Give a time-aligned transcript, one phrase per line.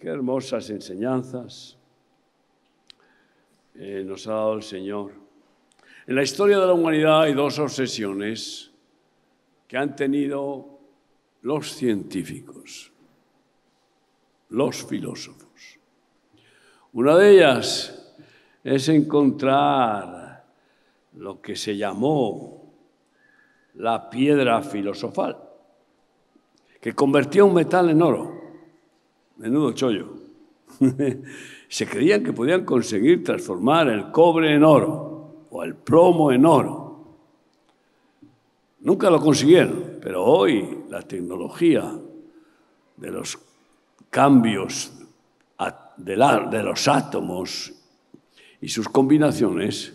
[0.00, 1.76] Qué hermosas enseñanzas
[3.74, 5.12] eh, nos ha dado el Señor.
[6.06, 8.70] En la historia de la humanidad hay dos obsesiones
[9.68, 10.78] que han tenido
[11.42, 12.90] los científicos,
[14.48, 15.78] los filósofos.
[16.94, 18.14] Una de ellas
[18.64, 20.46] es encontrar
[21.16, 22.72] lo que se llamó
[23.74, 25.36] la piedra filosofal,
[26.80, 28.39] que convertía un metal en oro
[29.40, 30.14] menudo chollo.
[31.68, 37.16] Se creían que podían conseguir transformar el cobre en oro o el plomo en oro.
[38.80, 41.90] Nunca lo consiguieron, pero hoy la tecnología
[42.96, 43.38] de los
[44.10, 44.92] cambios
[45.96, 47.72] de los átomos
[48.60, 49.94] y sus combinaciones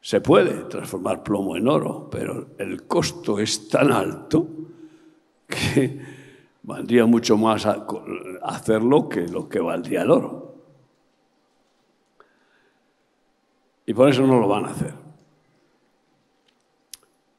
[0.00, 4.46] se puede transformar plomo en oro, pero el costo es tan alto
[5.48, 6.15] que
[6.66, 7.64] Valdría mucho más
[8.42, 10.54] hacerlo que lo que valdría el oro.
[13.86, 14.94] Y por eso no lo van a hacer.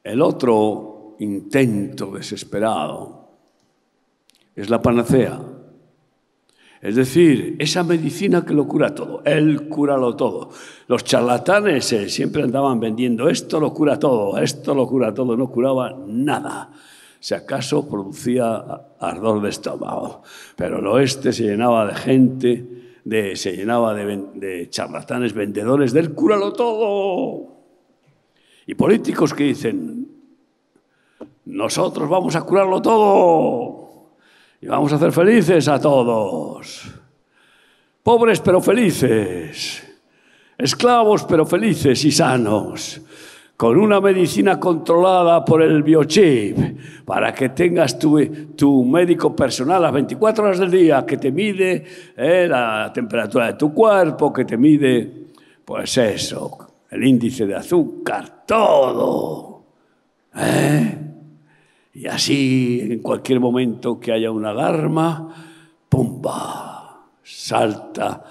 [0.02, 3.28] El otro intento desesperado
[4.56, 5.38] es la panacea.
[6.80, 9.20] Es decir, esa medicina que lo cura todo.
[9.26, 10.48] Él cura todo.
[10.86, 15.50] Los charlatanes eh, siempre andaban vendiendo esto lo cura todo, esto lo cura todo, no
[15.50, 16.72] curaba nada
[17.20, 18.64] se acaso producía
[19.00, 20.22] ardor de estómago,
[20.56, 22.66] pero el oeste se llenaba de gente,
[23.04, 27.56] de, se llenaba de, de charlatanes vendedores del cúralo todo.
[28.66, 30.08] Y políticos que dicen,
[31.46, 34.12] nosotros vamos a curarlo todo
[34.60, 36.94] y vamos a hacer felices a todos.
[38.02, 39.82] Pobres pero felices,
[40.56, 43.00] esclavos pero felices y sanos.
[43.58, 49.92] Con una medicina controlada por el biochip, para que tengas tu, tu médico personal las
[49.92, 51.84] 24 horas del día, que te mide
[52.16, 55.12] eh, la temperatura de tu cuerpo, que te mide,
[55.64, 59.64] pues eso, el índice de azúcar, todo.
[60.36, 60.98] ¿eh?
[61.94, 65.34] Y así, en cualquier momento que haya una alarma,
[65.88, 67.08] ¡pumba!
[67.24, 68.22] Salta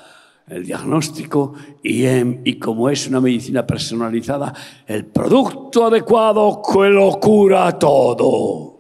[0.48, 1.54] el diagnóstico
[1.84, 2.06] y,
[2.50, 4.54] y, como es una medicina personalizada,
[4.86, 8.78] el producto adecuado que lo cura todo.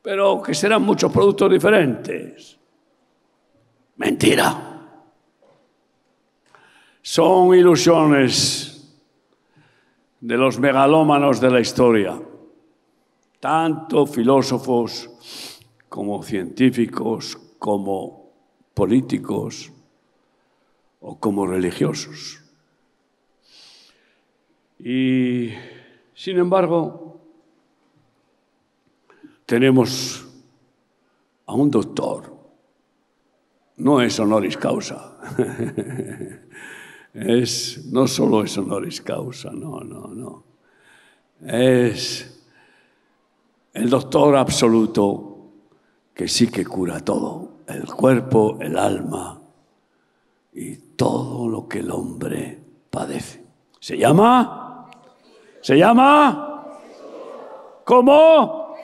[0.00, 2.58] Pero que serán muchos productos diferentes.
[3.96, 4.68] Mentira.
[7.02, 8.72] Son ilusiones
[10.20, 12.20] de los megalómanos de la historia,
[13.40, 15.10] tanto filósofos
[15.88, 18.30] como científicos, como
[18.72, 19.72] políticos
[21.02, 22.40] o como religiosos.
[24.78, 25.50] Y,
[26.14, 27.20] sin embargo,
[29.44, 30.24] tenemos
[31.46, 32.32] a un doctor.
[33.76, 35.18] No es honoris causa.
[37.14, 40.44] es, no solo es honoris causa, no, no, no.
[41.44, 42.44] Es
[43.74, 45.50] el doctor absoluto
[46.14, 49.41] que sí que cura todo, el cuerpo, el alma
[50.52, 52.58] y todo lo que el hombre
[52.90, 53.44] padece.
[53.80, 54.88] ¿Se llama?
[55.60, 56.78] ¿Se llama?
[57.84, 58.74] ¿Cómo?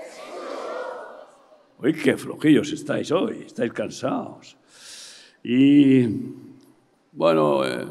[1.81, 4.57] Uy, qué flojillos estáis hoy, estáis cansados.
[5.45, 6.07] Y
[7.13, 7.87] bueno, eh,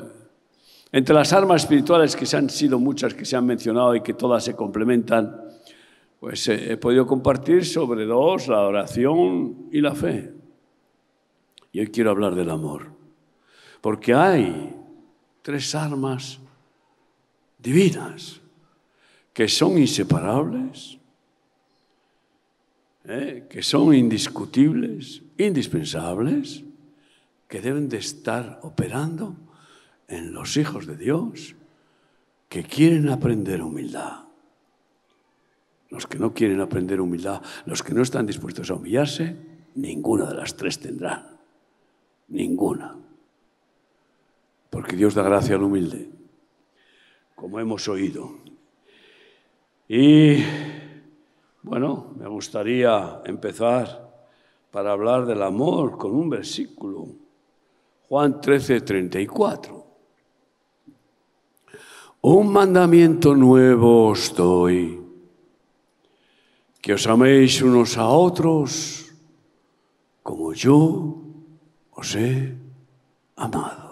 [0.92, 4.14] entre las armas espirituales que se han sido muchas, que se han mencionado y que
[4.14, 5.42] todas se complementan,
[6.20, 10.34] pues eh, he podido compartir sobre dos, la oración y la fe.
[11.72, 12.97] Y hoy quiero hablar del amor.
[13.82, 14.76] Porque hay
[15.42, 16.40] tres armas
[17.58, 18.42] divinas
[19.34, 20.98] que son inseparables,
[23.06, 23.46] ¿eh?
[23.50, 26.64] que son indiscutibles, indispensables,
[27.48, 29.36] que deben de estar operando
[30.08, 31.56] en los hijos de Dios
[32.50, 34.26] que quieren aprender humildad.
[35.90, 39.38] Los que no quieren aprender humildad, los que no están dispuestos a humillarse,
[39.76, 41.38] ninguna de las tres tendrán.
[42.28, 43.07] Ninguna
[44.70, 46.10] porque Dios da gracia al humilde,
[47.36, 48.38] como hemos oído.
[49.88, 50.44] Y
[51.64, 54.08] bueno, me gustaría empezar
[54.72, 57.08] para hablar del amor con un versículo,
[58.10, 59.86] Juan 13, 34.
[62.22, 65.02] Un mandamiento nuevo os doy,
[66.82, 69.08] que os améis unos a otros
[70.24, 71.24] como yo
[71.96, 72.52] os he
[73.36, 73.87] amado.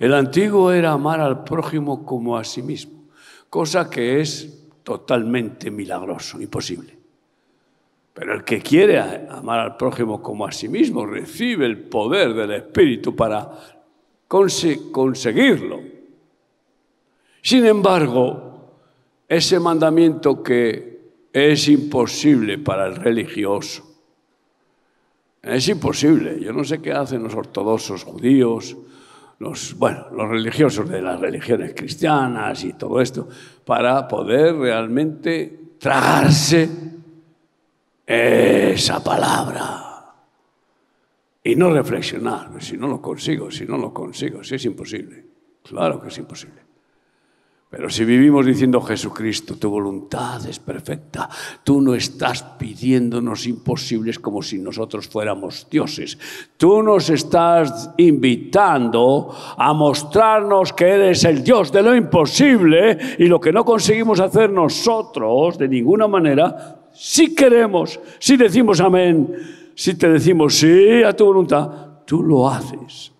[0.00, 3.04] El antiguo era amar al prójimo como a sí mismo,
[3.50, 6.96] cosa que es totalmente milagroso, imposible.
[8.14, 12.50] Pero el que quiere amar al prójimo como a sí mismo recibe el poder del
[12.52, 13.50] Espíritu para
[14.26, 15.80] conseguirlo.
[17.42, 18.72] Sin embargo,
[19.28, 21.00] ese mandamiento que
[21.30, 23.86] es imposible para el religioso,
[25.42, 26.40] es imposible.
[26.40, 28.76] Yo no sé qué hacen los ortodoxos judíos,
[29.40, 33.26] los, bueno, los religiosos de las religiones cristianas y todo esto,
[33.64, 36.68] para poder realmente tragarse
[38.06, 40.14] esa palabra
[41.42, 42.50] y no reflexionar.
[42.62, 45.24] Si no lo consigo, si no lo consigo, si es imposible.
[45.62, 46.60] Claro que es imposible.
[47.70, 51.30] Pero si vivimos diciendo Jesucristo, tu voluntad es perfecta,
[51.62, 56.18] tú no estás pidiéndonos imposibles como si nosotros fuéramos dioses.
[56.56, 63.40] Tú nos estás invitando a mostrarnos que eres el Dios de lo imposible y lo
[63.40, 69.28] que no conseguimos hacer nosotros de ninguna manera, si queremos, si decimos amén,
[69.76, 73.12] si te decimos sí a tu voluntad, tú lo haces.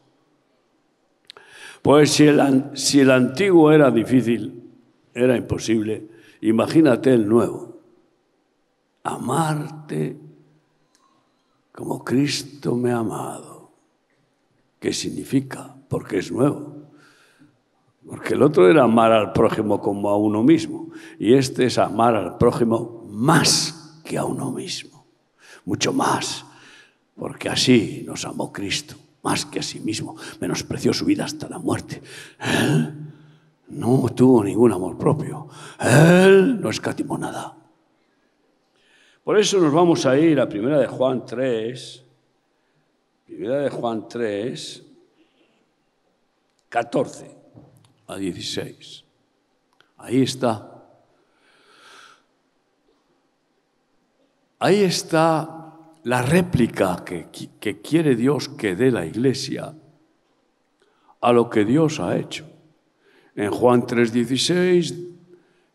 [1.82, 4.70] Pues si el, si el antiguo era difícil,
[5.14, 6.06] era imposible,
[6.42, 7.80] imagínate el nuevo.
[9.02, 10.16] Amarte
[11.72, 13.70] como Cristo me ha amado.
[14.78, 15.74] ¿Qué significa?
[15.88, 16.76] Porque es nuevo.
[18.06, 20.90] Porque el otro era amar al prójimo como a uno mismo.
[21.18, 25.06] Y este es amar al prójimo más que a uno mismo.
[25.64, 26.44] Mucho más.
[27.14, 31.58] Porque así nos amó Cristo más que a sí mismo, menospreció su vida hasta la
[31.58, 32.02] muerte.
[32.40, 32.94] Él
[33.68, 35.48] no tuvo ningún amor propio.
[35.78, 37.56] Él no escatimó nada.
[39.22, 42.04] Por eso nos vamos a ir a Primera de Juan 3,
[43.26, 44.82] Primera de Juan 3,
[46.68, 47.36] 14
[48.06, 49.04] a 16.
[49.98, 50.66] Ahí está.
[54.58, 55.59] Ahí está
[56.04, 59.74] la réplica que, quiere Dios que dé la iglesia
[61.20, 62.46] a lo que Dios ha hecho.
[63.36, 65.08] En Juan 3:16,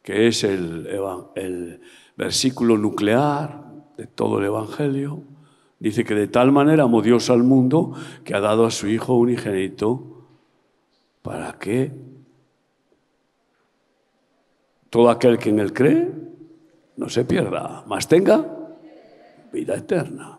[0.02, 0.88] que es el,
[1.36, 1.82] el
[2.18, 3.66] versículo nuclear
[3.98, 5.22] de todo el Evangelio,
[5.80, 7.94] dice que de tal manera amó Dios al mundo
[8.24, 10.26] que ha dado a su Hijo unigénito
[11.22, 11.92] para que
[14.90, 16.12] todo aquel que en él cree
[16.98, 18.55] no se pierda, más tenga
[19.56, 20.38] vida eterna.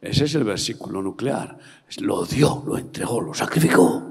[0.00, 1.56] Ese es el versículo nuclear.
[2.00, 4.02] Lo dio, lo entregó, lo sacrificó.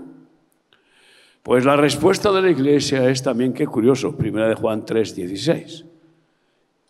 [1.43, 5.85] Pues la respuesta de la iglesia es también, qué curioso, primera de Juan 3, 16.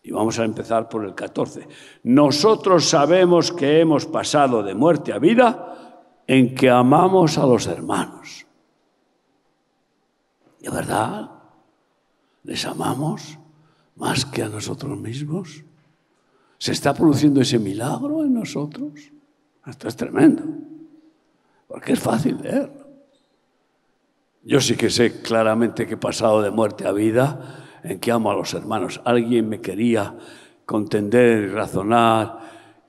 [0.03, 1.67] Y vamos a empezar por el 14.
[2.03, 8.45] Nosotros sabemos que hemos pasado de muerte a vida en que amamos a los hermanos.
[10.59, 11.31] ¿De verdad?
[12.43, 13.39] ¿Les amamos
[13.95, 15.63] más que a nosotros mismos?
[16.61, 18.91] ¿Se está produciendo ese milagro en nosotros?
[19.65, 20.43] Esto es tremendo,
[21.67, 22.85] porque es fácil leerlo.
[24.43, 28.29] Yo sí que sé claramente que he pasado de muerte a vida en que amo
[28.29, 29.01] a los hermanos.
[29.05, 30.15] Alguien me quería
[30.67, 32.37] contender y razonar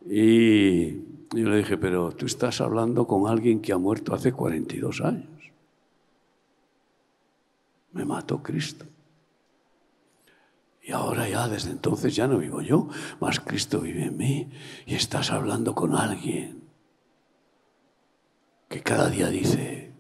[0.04, 5.00] y yo le dije, pero tú estás hablando con alguien que ha muerto hace 42
[5.00, 5.50] años.
[7.92, 8.84] Me mató Cristo.
[10.82, 12.88] Y ahora ya, desde entonces ya no vivo yo,
[13.20, 14.50] más Cristo vive en mí.
[14.84, 16.64] Y estás hablando con alguien
[18.68, 19.94] que cada día dice,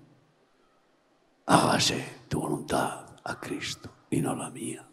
[1.46, 4.84] hágase tu voluntad a Cristo y no la mía.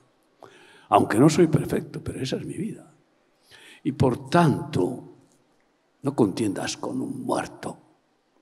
[0.89, 2.93] Aunque no soy perfecto, pero esa es mi vida.
[3.83, 5.15] Y por tanto,
[6.03, 7.77] no contiendas con un muerto,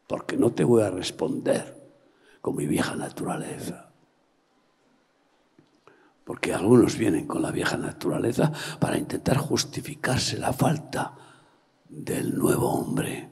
[0.05, 1.77] porque no te voy a responder
[2.41, 3.86] con mi vieja naturaleza
[6.27, 11.15] porque algunos vienen con la vieja naturaleza para intentar justificarse la falta
[11.87, 13.29] del nuevo hombre,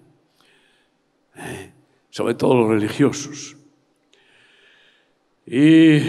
[1.35, 1.73] ¿eh?
[2.09, 3.57] sobre todo los religiosos.
[5.45, 5.99] Y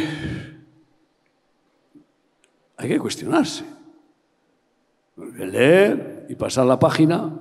[2.77, 3.65] hay que cuestionarse.
[5.17, 7.33] leer y pasar la página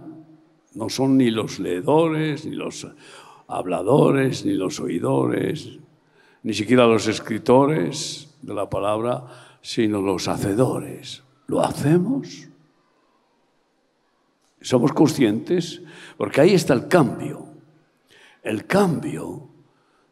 [0.74, 2.88] no son ni los leedores, ni los
[3.48, 5.78] habladores, ni los oidores,
[6.42, 9.26] ni siquiera los escritores de la palabra,
[9.62, 11.24] sino los hacedores.
[11.48, 12.48] ¿Lo hacemos?
[14.62, 15.82] ¿Somos conscientes?
[16.18, 17.46] Porque ahí está el cambio.
[18.44, 19.50] El cambio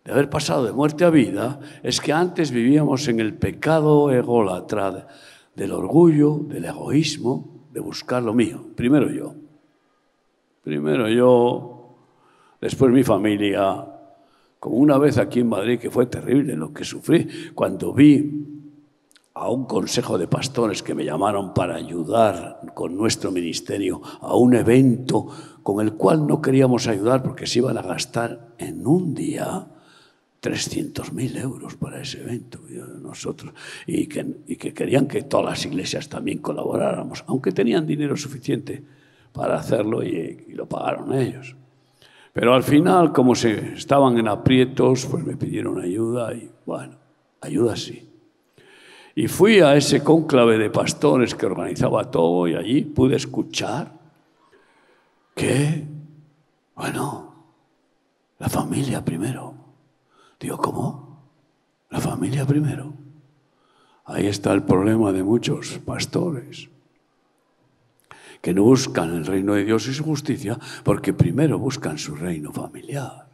[0.04, 5.08] de haber pasado de muerte a vida es que antes vivíamos en el pecado ególatra
[5.56, 8.66] del orgullo, del egoísmo, de buscar lo mío.
[8.76, 9.36] Primero yo.
[10.64, 11.96] Primero yo,
[12.60, 13.93] después mi familia,
[14.64, 18.46] como una vez aquí en Madrid, que fue terrible lo que sufrí, cuando vi
[19.34, 24.56] a un consejo de pastores que me llamaron para ayudar con nuestro ministerio a un
[24.56, 25.28] evento
[25.64, 29.68] con el cual no queríamos ayudar porque se iban a gastar en un día
[30.42, 32.62] 300.000 euros para ese evento,
[33.02, 33.54] nosotros,
[33.86, 38.82] y que, y que querían que todas las iglesias también colaboráramos, aunque tenían dinero suficiente
[39.34, 41.58] para hacerlo y, y lo pagaron ellos.
[42.34, 46.96] Pero al final, como se estaban en aprietos, pues me pidieron ayuda y bueno,
[47.42, 48.10] ayuda sí.
[49.16, 53.94] Y fui a ese cónclave de pastores que organizaba todo y allí pude escuchar
[55.36, 55.84] que,
[56.76, 57.36] bueno,
[58.40, 59.54] la familia primero.
[60.40, 61.20] Digo, ¿cómo?
[61.92, 62.94] La familia primero.
[64.06, 66.73] Ahí está el problema de muchos pastores
[68.44, 72.52] que no buscan el reino de Dios y su justicia porque primero buscan su reino
[72.52, 73.30] familiar.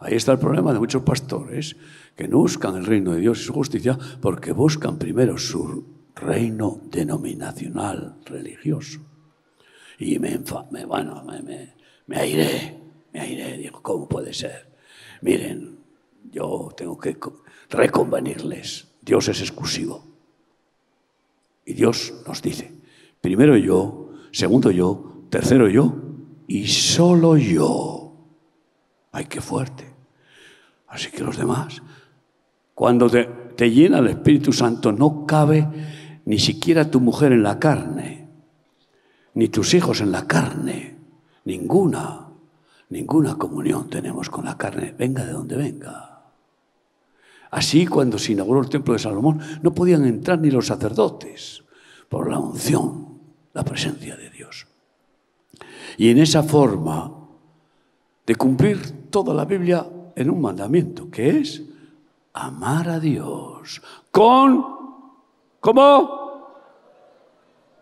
[0.00, 1.76] Ahí está el problema de muchos pastores
[2.16, 6.80] que no buscan el reino de Dios y su justicia porque buscan primero su reino
[6.90, 9.00] denominacional religioso.
[9.98, 11.74] Y me, me bueno, me, me,
[12.06, 14.78] me airé, digo, ¿cómo puede ser?
[15.20, 15.78] Miren,
[16.32, 17.18] yo tengo que
[17.68, 20.06] reconvenirles, Dios es exclusivo.
[21.66, 22.72] Y Dios nos dice,
[23.20, 24.05] primero yo,
[24.36, 25.94] segundo yo, tercero yo
[26.46, 28.12] y solo yo.
[29.10, 29.90] Ay, qué fuerte.
[30.88, 31.82] Así que los demás,
[32.74, 33.24] cuando te,
[33.56, 35.66] te llena el Espíritu Santo, no cabe
[36.26, 38.28] ni siquiera tu mujer en la carne,
[39.32, 40.98] ni tus hijos en la carne,
[41.46, 42.28] ninguna,
[42.90, 46.24] ninguna comunión tenemos con la carne, venga de donde venga.
[47.50, 51.64] Así cuando se inauguró el templo de Salomón, no podían entrar ni los sacerdotes
[52.10, 53.05] por la unción,
[53.56, 54.66] la presencia de Dios.
[55.96, 57.10] Y en esa forma
[58.26, 61.62] de cumplir toda la Biblia en un mandamiento, que es
[62.34, 64.62] amar a Dios con,
[65.58, 66.26] ¿cómo?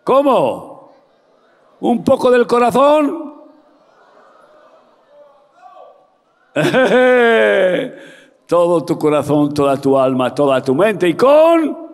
[0.05, 0.93] ¿Cómo?
[1.81, 3.33] ¿Un poco del corazón?
[8.47, 11.84] Todo tu corazón, toda tu alma, toda tu mente y con...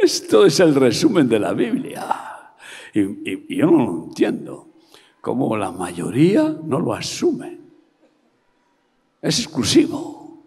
[0.00, 2.54] Esto es el resumen de la Biblia.
[2.94, 4.68] Y, yo no lo entiendo.
[5.20, 7.58] Cómo la mayoría no lo asume.
[9.20, 10.44] Es exclusivo.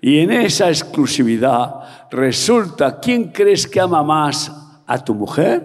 [0.00, 4.52] Y en esa exclusividad resulta, ¿quién crees que ama más
[4.84, 5.62] a tu mujer?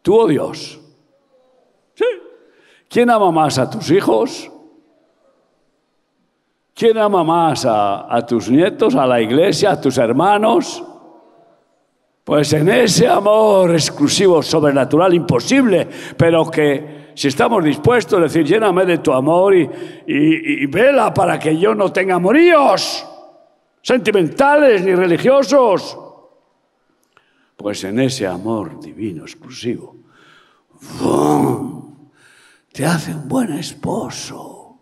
[0.00, 0.80] ¿Tú o Dios?
[1.94, 2.04] ¿Sí?
[2.88, 4.50] ¿Quién ama más a tus hijos?
[6.74, 10.82] ¿Quién ama más a, a tus nietos, a la iglesia, a tus hermanos?
[12.24, 18.86] Pues en ese amor exclusivo, sobrenatural, imposible, pero que si estamos dispuestos a decir, lléname
[18.86, 23.06] de tu amor y, vela para que yo no tenga amoríos
[23.82, 25.98] sentimentales ni religiosos,
[27.56, 29.94] pues en ese amor divino, exclusivo,
[32.72, 34.78] te hace un buen esposo,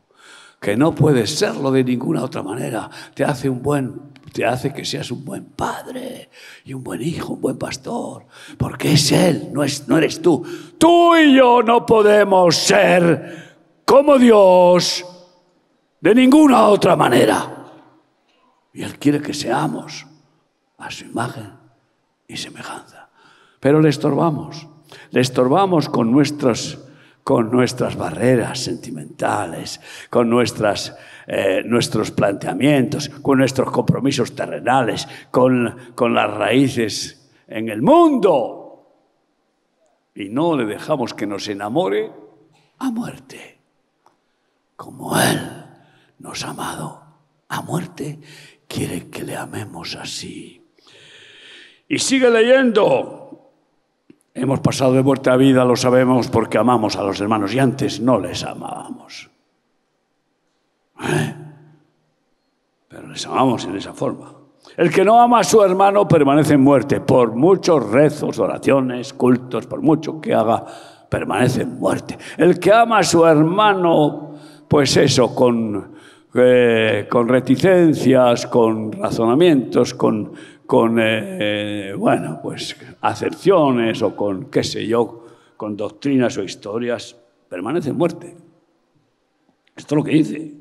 [0.60, 4.84] que no puede serlo de ninguna otra manera, te hace un buen te hace que
[4.84, 6.30] seas un buen padre
[6.64, 10.44] y un buen hijo, un buen pastor, porque es Él, no, es, no eres tú.
[10.78, 15.04] Tú y yo no podemos ser como Dios
[16.00, 17.70] de ninguna otra manera.
[18.72, 20.06] Y Él quiere que seamos
[20.78, 21.52] a su imagen
[22.26, 23.10] y semejanza.
[23.60, 24.66] Pero le estorbamos,
[25.10, 26.78] le estorbamos con nuestros
[27.24, 36.14] con nuestras barreras sentimentales, con nuestras, eh, nuestros planteamientos, con nuestros compromisos terrenales, con, con
[36.14, 38.58] las raíces en el mundo.
[40.14, 42.10] Y no le dejamos que nos enamore
[42.78, 43.58] a muerte,
[44.76, 45.40] como Él
[46.18, 47.02] nos ha amado
[47.48, 48.18] a muerte,
[48.66, 50.64] quiere que le amemos así.
[51.88, 53.41] Y sigue leyendo.
[54.34, 58.00] Hemos pasado de muerte a vida, lo sabemos, porque amamos a los hermanos y antes
[58.00, 59.30] no les amábamos.
[61.02, 61.34] ¿Eh?
[62.88, 64.32] Pero les amamos en esa forma.
[64.76, 67.00] El que no ama a su hermano permanece en muerte.
[67.00, 70.64] Por muchos rezos, oraciones, cultos, por mucho que haga,
[71.10, 72.16] permanece en muerte.
[72.38, 74.34] El que ama a su hermano,
[74.66, 75.92] pues eso, con,
[76.34, 80.32] eh, con reticencias, con razonamientos, con
[80.66, 85.26] con, eh, eh, bueno, pues acepciones o con, qué sé yo,
[85.56, 87.16] con doctrinas o historias,
[87.48, 88.36] permanece en muerte.
[89.76, 90.54] Esto es lo que dice.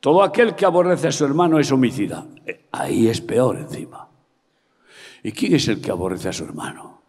[0.00, 2.26] Todo aquel que aborrece a su hermano es homicida.
[2.44, 4.08] Eh, ahí es peor encima.
[5.22, 7.02] ¿Y quién es el que aborrece a su hermano?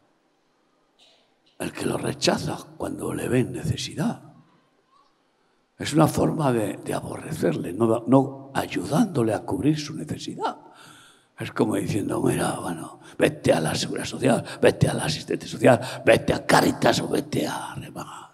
[1.60, 4.22] El que lo rechaza cuando le ve en necesidad.
[5.78, 10.58] Es una forma de, aborrecerle, no ayudándole a cubrir su necesidad
[11.38, 15.80] Es como diciendo, mira, bueno, vete a la seguridad social, vete a la asistente social,
[16.06, 18.26] vete a Caritas o vete a Remar.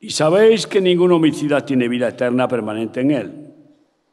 [0.00, 3.54] Y sabéis que ningún homicida tiene vida eterna permanente en él.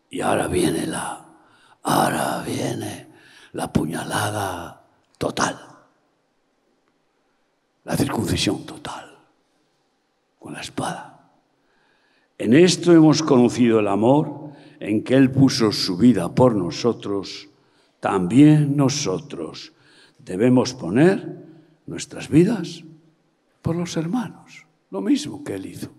[0.10, 1.26] Y ahora viene la,
[1.84, 3.08] ahora viene
[3.54, 4.82] la puñalada
[5.18, 5.58] total,
[7.84, 9.18] la circuncisión total,
[10.40, 11.15] con la espada.
[12.38, 17.48] En esto hemos conocido el amor, en que Él puso su vida por nosotros,
[18.00, 19.74] también nosotros
[20.20, 21.46] debemos poner
[21.86, 22.84] nuestras vidas
[23.62, 25.92] por los hermanos, lo mismo que Él hizo.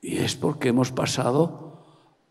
[0.00, 1.84] Y es porque hemos pasado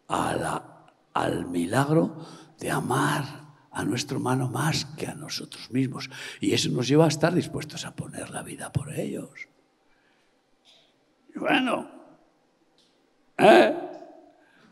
[0.07, 2.17] al milagro
[2.59, 6.09] de amar a nuestro hermano más que a nosotros mismos.
[6.39, 9.47] Y eso nos lleva a estar dispuestos a poner la vida por ellos.
[11.35, 11.89] Y bueno,
[13.37, 13.73] ¿eh?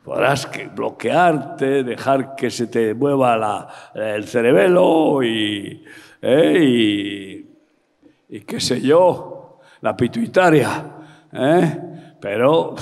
[0.03, 5.83] podrás bloquearte, dejar que se te mueva el cerebelo y,
[6.21, 6.59] ¿eh?
[6.59, 10.85] y, y, qué sé yo, la pituitaria.
[11.31, 12.15] ¿eh?
[12.19, 12.75] Pero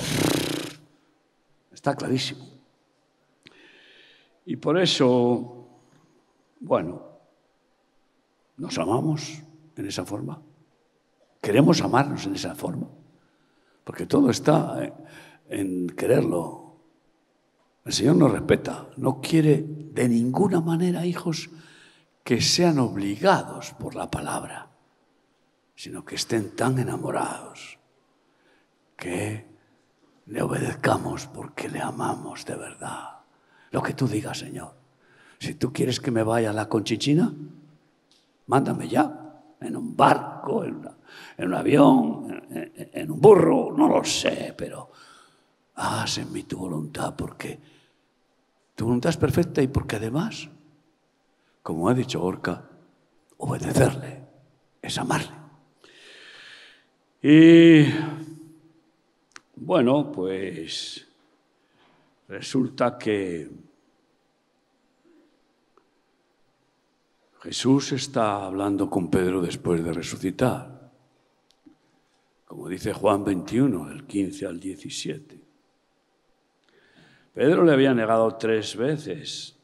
[1.72, 2.44] está clarísimo.
[4.46, 5.68] Y por eso,
[6.60, 7.02] bueno,
[8.56, 9.42] nos amamos
[9.76, 10.40] en esa forma.
[11.40, 12.86] Queremos amarnos en esa forma.
[13.84, 14.76] Porque todo está
[15.50, 16.76] en quererlo.
[17.84, 21.50] El Señor nos respeta, no quiere de ninguna manera, hijos,
[22.22, 24.70] que sean obligados por la palabra,
[25.74, 27.78] sino que estén tan enamorados
[28.96, 29.46] que
[30.26, 33.20] le obedezcamos porque le amamos de verdad.
[33.72, 34.74] Lo que tú digas, Señor.
[35.38, 37.32] Si tú quieres que me vaya a la conchichina,
[38.46, 40.86] mándame ya, en un barco, en,
[41.38, 44.89] un avión, en un burro, no lo sé, pero
[45.80, 47.58] haz en mí tu voluntad, porque
[48.74, 50.48] tu voluntad es perfecta y porque además,
[51.62, 52.68] como ha dicho Orca,
[53.38, 54.22] obedecerle
[54.82, 55.40] es amarle.
[57.22, 57.84] Y
[59.56, 61.06] bueno, pues
[62.28, 63.50] resulta que
[67.40, 70.90] Jesús está hablando con Pedro después de resucitar,
[72.44, 75.39] como dice Juan 21, del 15 al 17.
[77.40, 79.56] Pedro le había negado tres veces,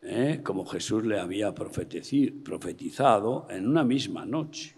[0.00, 0.40] ¿eh?
[0.42, 4.74] como Jesús le había profetizado en una misma noche.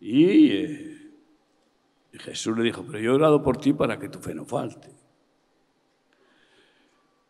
[0.00, 1.12] Y eh,
[2.14, 4.88] Jesús le dijo, pero yo he orado por ti para que tu fe no falte.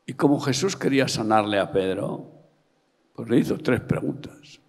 [0.06, 2.30] Y como Jesús quería sanarle a Pedro,
[3.16, 4.60] pues le hizo tres preguntas.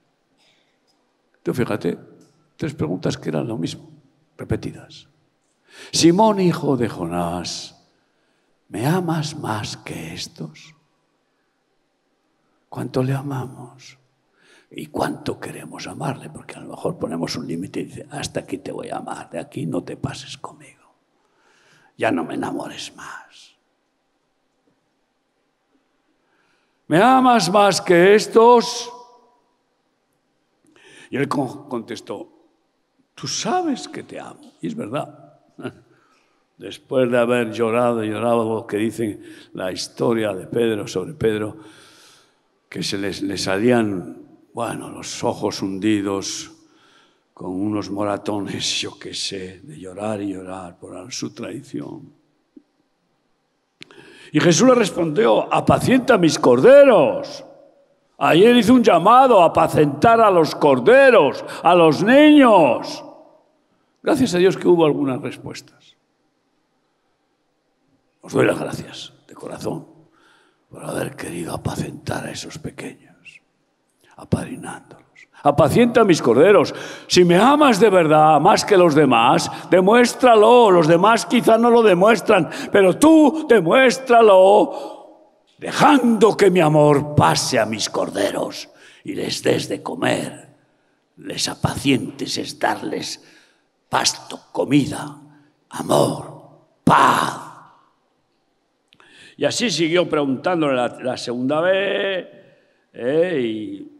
[1.43, 1.99] Tú fíjate,
[2.55, 3.91] tres preguntas que eran lo mismo,
[4.35, 5.07] repetidas.
[5.91, 7.76] Simón, hijo de Jonás,
[8.69, 10.75] ¿Me amas más que estos?
[12.69, 13.97] ¿Cuánto le amamos?
[14.69, 16.29] ¿Y cuánto queremos amarle?
[16.29, 19.29] Porque a lo mejor ponemos un límite y dice, hasta aquí te voy a amar,
[19.29, 20.83] de aquí no te pases conmigo.
[21.97, 23.55] Ya no me enamores más.
[26.87, 28.91] ¿Me amas más que estos?
[31.09, 32.29] Y él contestó,
[33.15, 34.41] tú sabes que te amo.
[34.61, 35.41] Y es verdad
[36.57, 39.21] después de haber llorado y llorado, lo que dicen
[39.53, 41.57] la historia de Pedro sobre Pedro,
[42.69, 44.17] que se les, le salían,
[44.53, 46.51] bueno, los ojos hundidos
[47.33, 52.11] con unos moratones, yo qué sé, de llorar y llorar por su traición.
[54.31, 57.45] Y Jesús le respondió, apacienta mis corderos.
[58.17, 63.03] Ayer hizo un llamado a apacentar a los corderos, a los niños.
[64.01, 65.76] Gracias a Dios que hubo algunas respuestas.
[68.27, 69.87] Os doy las gracias de corazón
[70.69, 73.39] por haber querido apacentar a esos pequeños,
[74.17, 75.07] apadrinándolos.
[75.43, 76.75] Apacienta a mis corderos.
[77.07, 80.69] Si me amas de verdad más que los demás, demuéstralo.
[80.71, 87.65] Los demás quizá no lo demuestran, pero tú demuéstralo dejando que mi amor pase a
[87.65, 88.67] mis corderos
[89.05, 90.49] y les des de comer.
[91.15, 93.23] Les apacientes es darles
[93.87, 95.15] pasto, comida,
[95.69, 96.41] amor,
[96.83, 97.46] paz
[99.37, 102.27] y así siguió preguntándole la, segunda vez
[102.91, 103.91] eh, y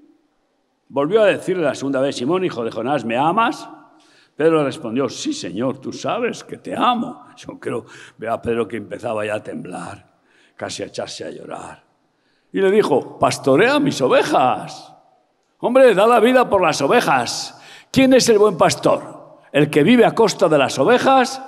[0.89, 3.69] volvió a decirle la segunda vez, Simón, hijo de Jonás, ¿me amas?
[4.36, 7.28] Pedro respondió, sí, Señor, tú sabes que te amo.
[7.38, 7.86] Yo creo,
[8.17, 10.08] ve a Pedro que empezaba ya a temblar,
[10.56, 11.84] casi a echarse a llorar.
[12.52, 14.91] Y le dijo, pastorea mis ovejas.
[15.60, 17.62] Hombre, da la vida por las ovejas.
[17.91, 19.39] ¿Quién es el buen pastor?
[19.52, 21.43] ¿El que vive a costa de las ovejas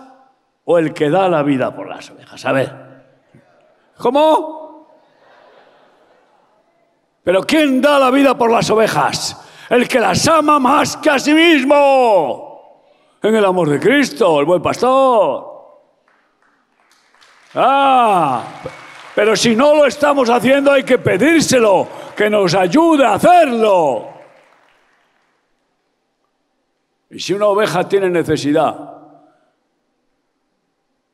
[0.65, 2.45] o el que da la vida por las ovejas?
[2.45, 2.88] A ver.
[4.00, 4.88] ¿Cómo?
[7.24, 9.38] Pero ¿quién da la vida por las ovejas?
[9.70, 12.88] El que las ama más que a sí mismo.
[13.22, 15.48] En el amor de Cristo, el buen pastor.
[17.56, 18.44] Ah,
[19.14, 24.08] pero si no lo estamos haciendo hay que pedírselo, que nos ayude a hacerlo.
[27.10, 28.99] Y si una oveja tiene necesidad,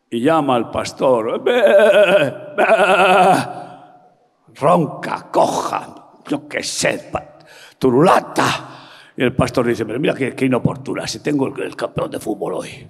[0.09, 1.43] y llama al pastor,
[4.55, 5.95] ronca, coja,
[6.27, 7.11] yo qué sé,
[7.77, 8.71] turulata.
[9.17, 12.87] Y el pastor dice, pero mira qué, inoportuna, si tengo el, campeón de fútbol hoy.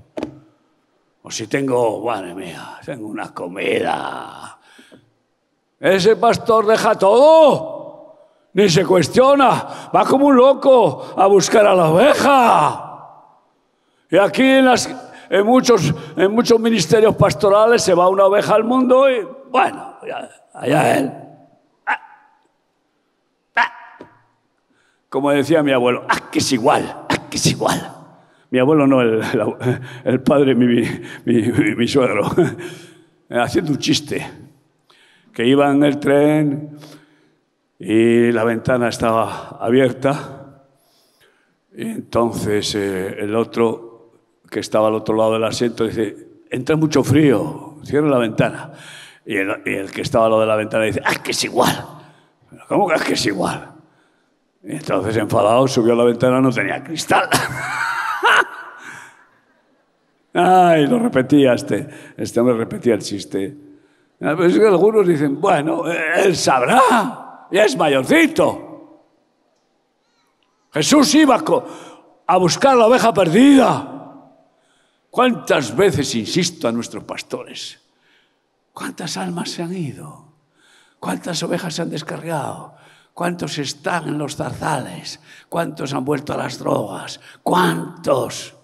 [1.21, 4.59] O si tengo, madre mía, tengo una comida.
[5.79, 8.17] Ese pastor deja todo,
[8.53, 12.91] ni se cuestiona, va como un loco a buscar a la oveja.
[14.09, 14.87] Y aquí en las
[15.29, 19.95] en muchos, en muchos ministerios pastorales se va una oveja al mundo y, bueno,
[20.53, 21.11] allá, él.
[21.85, 21.99] Ah,
[23.55, 23.73] ah.
[25.09, 27.91] Como decía mi abuelo, ah, que es igual, ah, que es igual.
[28.51, 29.21] Mi abuelo no, el,
[30.03, 30.83] el, padre, mi,
[31.25, 31.41] mi,
[31.75, 32.23] mi, suegro,
[33.29, 34.25] haciendo un chiste,
[35.33, 36.77] que iba en el tren
[37.79, 40.63] y la ventana estaba abierta.
[41.75, 43.84] Y entonces eh, el otro
[44.55, 46.15] que estaba al otro lado del asiento, dice,
[46.49, 48.71] entra mucho frío, cierra la ventana.
[49.25, 51.85] Y el, que estaba al lado de la ventana dice, ¡ah, que es igual!
[52.69, 53.73] ¿Cómo que es que es igual?
[54.63, 57.27] Y entonces, enfadado, subió a la ventana, no tenía cristal.
[60.33, 63.53] Ay, lo repetía este, este hombre repetía el chiste.
[64.17, 69.01] Pero es que algunos dicen, bueno, él sabrá, ya es mayorcito.
[70.71, 71.43] Jesús iba
[72.25, 73.91] a buscar la oveja perdida.
[75.15, 77.79] ¿Cuántas veces insisto a nuestros pastores?
[78.73, 80.25] ¿Cuántas almas se han ido?
[80.99, 82.75] ¿Cuántas ovejas se han descarriado?
[83.13, 85.21] ¿Cuántos están en los zarzales?
[85.47, 87.21] ¿Cuántos han vuelto a las drogas?
[87.43, 88.55] ¿Cuántos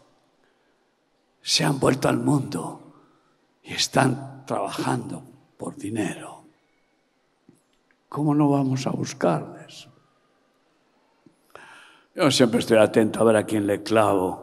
[1.41, 2.95] se han vuelto al mundo
[3.63, 5.23] y están trabajando
[5.57, 6.43] por dinero?
[8.09, 9.87] ¿Cómo no vamos a buscarles?
[12.13, 14.40] Yo siempre estoy atento a ver a quién le clavo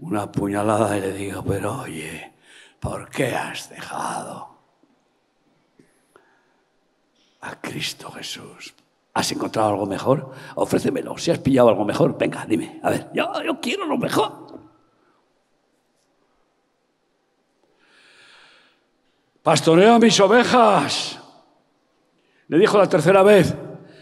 [0.00, 2.32] una puñalada y le digo, pero oye,
[2.80, 4.48] ¿por qué has dejado
[7.40, 8.74] a Cristo Jesús?
[9.14, 10.32] ¿Has encontrado algo mejor?
[10.54, 11.18] Ofrécemelo.
[11.18, 12.78] Si has pillado algo mejor, venga, dime.
[12.84, 14.46] A ver, yo, yo quiero lo mejor.
[19.42, 21.18] Pastoreo a mis ovejas.
[22.46, 23.56] Le dijo la tercera vez,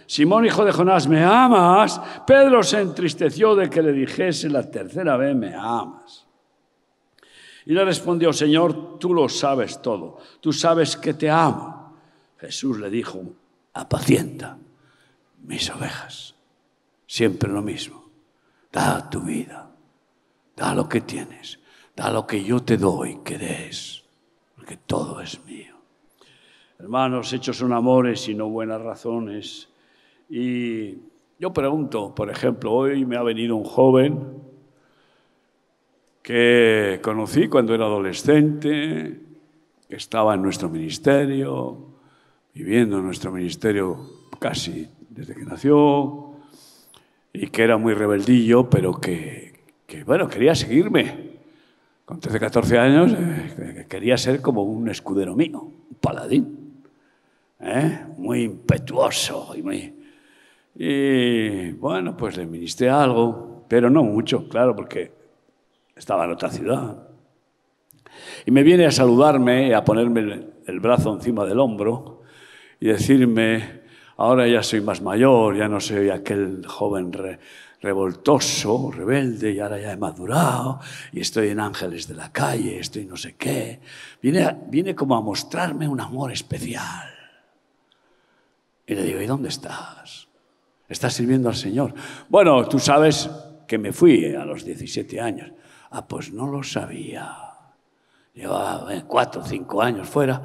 [0.06, 2.00] Simón, hijo de Jonás, ¿me amas?
[2.26, 6.26] Pedro se entristeció de que le dijese la tercera vez, ¿me amas?
[7.66, 11.96] Y le respondió, Señor, tú lo sabes todo, tú sabes que te amo.
[12.38, 13.22] Jesús le dijo,
[13.72, 14.58] apacienta
[15.44, 16.34] mis ovejas,
[17.06, 18.04] siempre lo mismo,
[18.70, 19.70] da tu vida,
[20.54, 21.58] da lo que tienes,
[21.96, 24.04] da lo que yo te doy que des,
[24.54, 25.74] porque todo es mío.
[26.78, 29.68] Hermanos, hechos son amores y no buenas razones.
[30.28, 30.98] Y
[31.38, 34.36] yo pregunto, por ejemplo, hoy me ha venido un joven
[36.22, 39.20] que conocí cuando era adolescente,
[39.88, 41.78] que estaba en nuestro ministerio,
[42.52, 43.96] viviendo en nuestro ministerio
[44.40, 46.26] casi desde que nació,
[47.32, 49.52] y que era muy rebeldillo, pero que,
[50.04, 51.36] bueno, quería seguirme.
[52.04, 56.82] Con 13, 14 años eh, quería ser como un escudero mío, un paladín,
[57.60, 58.06] ¿eh?
[58.16, 59.95] muy impetuoso y muy...
[60.78, 65.12] Y bueno, pues le ministré algo, pero no mucho, claro, porque
[65.94, 67.08] estaba en otra ciudad.
[68.44, 72.22] Y me viene a saludarme, a ponerme el brazo encima del hombro
[72.78, 73.82] y decirme,
[74.18, 77.10] ahora ya soy más mayor, ya no soy aquel joven
[77.80, 80.80] revoltoso, rebelde, y ahora ya he madurado,
[81.12, 83.80] y estoy en Ángeles de la Calle, estoy no sé qué.
[84.20, 87.08] Viene, viene como a mostrarme un amor especial.
[88.86, 90.25] Y le digo, ¿y dónde estás?
[90.88, 91.94] Estás sirviendo al Señor.
[92.28, 93.28] Bueno, tú sabes
[93.66, 95.52] que me fui a los 17 años.
[95.90, 97.34] Ah, pues no lo sabía.
[98.34, 100.42] Llevaba eh, cuatro o cinco años fuera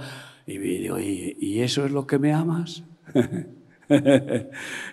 [0.47, 2.83] y digo, ¿y, eso es lo que me amas?
[3.87, 4.25] ¿Eso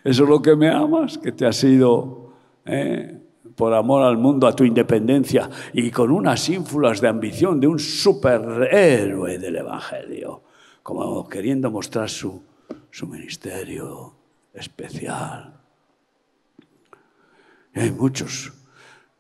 [0.05, 1.17] es lo que me amas?
[1.17, 2.33] Que te has ido
[2.65, 3.19] eh,
[3.55, 7.79] por amor al mundo, a tu independencia y con unas ínfulas de ambición de un
[7.79, 10.43] superhéroe del Evangelio,
[10.83, 12.43] como queriendo mostrar su,
[12.91, 14.18] su ministerio
[14.55, 15.55] especial.
[17.75, 18.53] Y hay muchos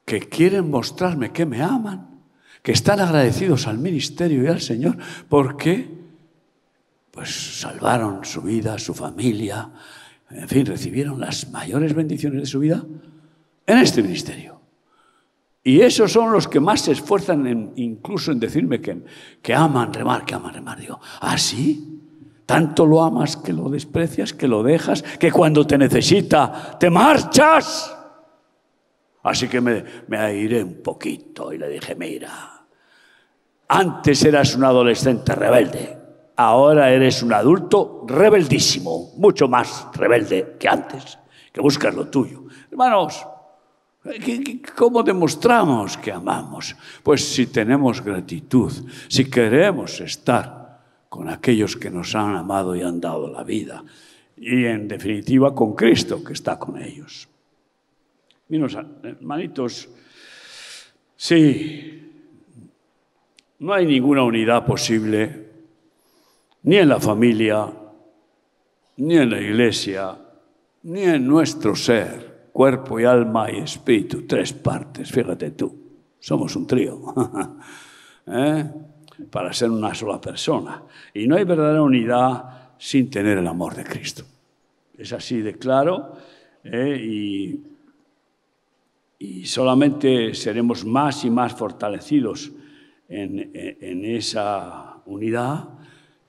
[0.05, 2.09] que quieren mostrarme que me aman
[2.63, 4.97] que están agradecidos al ministerio y al Señor
[5.29, 5.89] porque
[7.11, 9.71] pues salvaron su vida, su familia,
[10.31, 12.85] en fin, recibieron las mayores bendiciones de su vida
[13.67, 14.61] en este ministerio.
[15.65, 19.03] Y esos son los que más se esfuerzan incluso en decirme que,
[19.43, 20.79] que aman remar, que aman remar.
[20.79, 21.98] Digo, ¿ah, sí?
[22.49, 27.95] Tanto lo amas que lo desprecias, que lo dejas, que cuando te necesita te marchas.
[29.23, 32.65] Así que me, me airé un poquito y le dije, mira,
[33.69, 35.99] antes eras un adolescente rebelde,
[36.37, 41.19] ahora eres un adulto rebeldísimo, mucho más rebelde que antes,
[41.53, 42.45] que buscas lo tuyo.
[42.71, 43.27] Hermanos,
[44.75, 46.75] ¿Cómo demostramos que amamos?
[47.03, 48.73] Pues si tenemos gratitud,
[49.07, 50.58] si queremos estar
[51.09, 53.85] con aquellos que nos han amado y han dado la vida.
[54.37, 57.29] Y en definitiva con Cristo que está con ellos.
[58.49, 59.89] Miren, hermanitos,
[61.17, 62.09] sí,
[63.59, 65.49] no hay ninguna unidad posible,
[66.63, 67.71] ni en la familia,
[68.97, 70.17] ni en la iglesia,
[70.85, 75.75] ni en nuestro ser, cuerpo y alma y espíritu, tres partes, fíjate tú,
[76.19, 77.01] somos un trío.
[78.27, 78.65] ¿Eh?
[79.31, 80.83] Para ser una sola persona.
[81.15, 84.25] Y no hay verdadera unidad sin tener el amor de Cristo.
[84.97, 86.17] Es así de claro
[86.65, 86.97] ¿eh?
[87.01, 87.65] y,
[89.45, 92.53] solamente seremos más y más fortalecidos
[93.09, 95.71] en, en esa unidad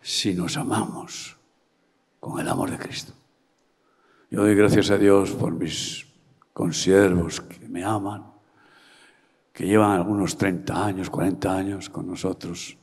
[0.01, 1.37] si nos amamos
[2.19, 3.13] con el amor de Cristo.
[4.31, 6.07] Yo doy gracias a Dios por mis
[6.53, 8.25] consiervos que me aman,
[9.53, 12.78] que llevan algunos 30 años, 40 años con nosotros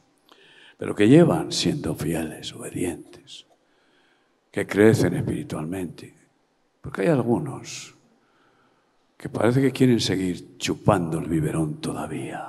[0.77, 3.47] pero que llevan siendo fieles, obedientes,
[4.51, 6.15] que crecen espiritualmente.
[6.81, 7.95] Porque hay algunos
[9.17, 12.47] que parece que quieren seguir chupando el biberón todavía.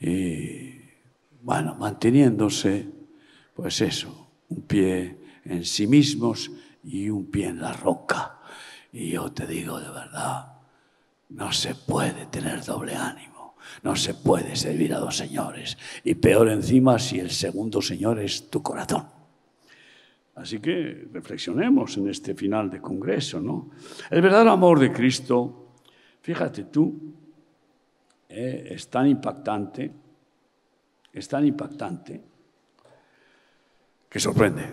[0.00, 0.80] Y,
[1.42, 2.88] bueno, manteniéndose,
[3.54, 6.50] pues eso, un pie en sí mismos
[6.84, 8.38] y un pie en la roca.
[8.92, 10.52] Y yo te digo de verdad,
[11.30, 13.31] no se puede tener doble ánimo.
[13.82, 15.76] No se puede servir a dos señores.
[16.04, 19.06] Y peor encima si el segundo señor es tu corazón.
[20.34, 23.70] Así que reflexionemos en este final de congreso, ¿no?
[24.10, 25.74] El verdadero amor de Cristo,
[26.22, 27.14] fíjate tú,
[28.28, 29.92] eh, es tan impactante,
[31.12, 32.22] es tan impactante,
[34.08, 34.72] que sorprende,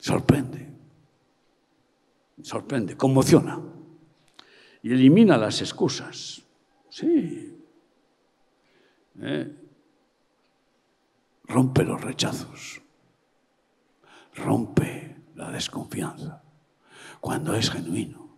[0.00, 0.66] sorprende,
[2.42, 3.60] sorprende, conmociona
[4.82, 6.42] y elimina las excusas.
[6.88, 7.57] Sí,
[9.22, 9.56] ¿eh?
[11.44, 12.82] rompe los rechazos,
[14.34, 16.42] rompe la desconfianza,
[17.20, 18.36] cuando es genuino,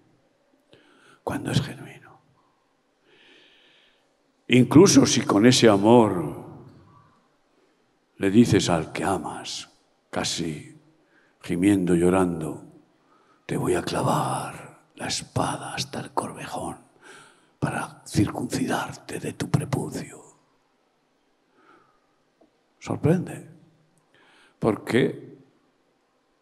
[1.25, 2.21] cuando es genuino.
[4.49, 6.45] Incluso si con ese amor
[8.17, 9.71] le dices al que amas,
[10.11, 10.77] casi
[11.43, 12.65] gimiendo, llorando,
[13.47, 16.79] te voy a clavar la espada hasta el corvejón
[17.59, 20.30] para circuncidarte de tu prepucio.
[22.81, 23.47] Sorprende.
[24.59, 25.31] Porque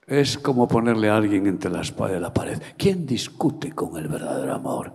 [0.07, 2.61] es como ponerle a alguien entre la espada y la pared.
[2.79, 4.93] ¿Quién discute con el verdadero amor?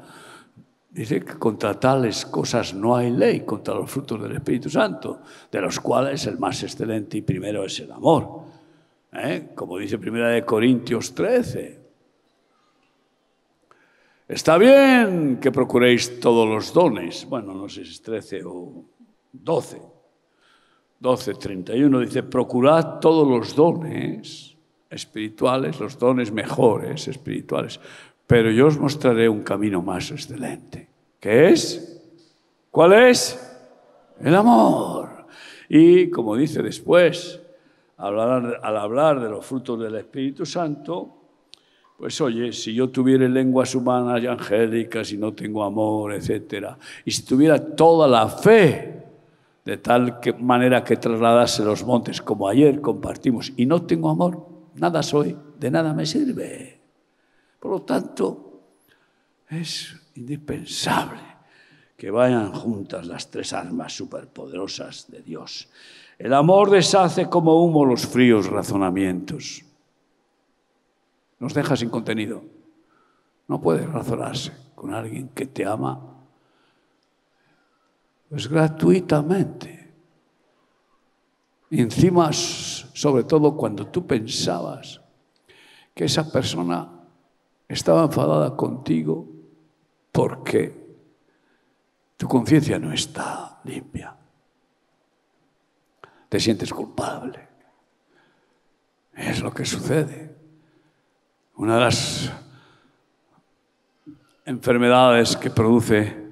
[0.90, 5.62] Dice que contra tales cosas no hay ley, contra los frutos del Espíritu Santo, de
[5.62, 8.42] los cuales el más excelente y primero es el amor.
[9.12, 9.52] ¿Eh?
[9.54, 11.84] Como dice Primera de Corintios 13.
[14.28, 17.28] Está bien que procuréis todos los dones.
[17.28, 18.86] Bueno, no sé si es 13 o
[19.32, 19.93] 12.
[21.04, 24.56] 12.31 dice, procurad todos los dones
[24.90, 27.78] espirituales, los dones mejores espirituales,
[28.26, 30.88] pero yo os mostraré un camino más excelente.
[31.20, 32.02] ¿Qué es?
[32.72, 33.38] ¿Cuál es?
[34.22, 35.28] El amor.
[35.68, 37.42] Y como dice después,
[37.98, 41.18] al hablar de los frutos del Espíritu Santo,
[41.98, 46.68] pues oye, si yo tuviera lenguas humanas y angélicas y no tengo amor, etc.,
[47.04, 49.03] y si tuviera toda la fe,
[49.66, 54.46] de tal manera que trasladase los montes como ayer compartimos y no tengo amor,
[54.76, 56.82] nada soy, de nada me sirve.
[57.60, 58.62] Por lo tanto,
[59.50, 61.22] es indispensable
[61.96, 65.70] que vayan juntas las tres armas superpoderosas de Dios.
[66.20, 69.64] El amor deshace como humo los fríos razonamientos.
[71.40, 72.44] Nos deja sin contenido.
[73.48, 76.13] No puede razonarse con alguien que te ama
[78.34, 79.94] pues gratuitamente.
[81.70, 85.00] Encima, sobre todo cuando tú pensabas
[85.94, 86.90] que esa persona
[87.68, 89.30] estaba enfadada contigo
[90.12, 90.96] porque
[92.18, 94.16] tu conciencia no está limpia.
[96.28, 97.48] Te sientes culpable.
[99.14, 100.36] Es lo que sucede.
[101.58, 102.32] Una de las
[104.44, 106.23] enfermedades que produce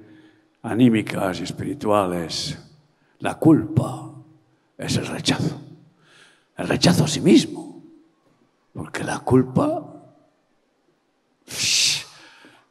[0.63, 2.57] anímicas y espirituales,
[3.19, 4.11] la culpa,
[4.77, 5.61] es el rechazo.
[6.57, 7.83] El rechazo a sí mismo.
[8.73, 9.85] Porque la culpa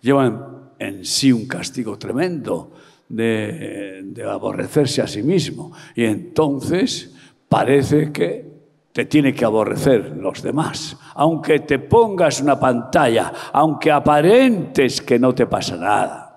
[0.00, 2.72] lleva en sí un castigo tremendo
[3.08, 5.72] de, de aborrecerse a sí mismo.
[5.94, 7.14] Y entonces
[7.48, 8.50] parece que
[8.92, 10.96] te tiene que aborrecer los demás.
[11.14, 16.29] Aunque te pongas una pantalla, aunque aparentes que no te pasa nada.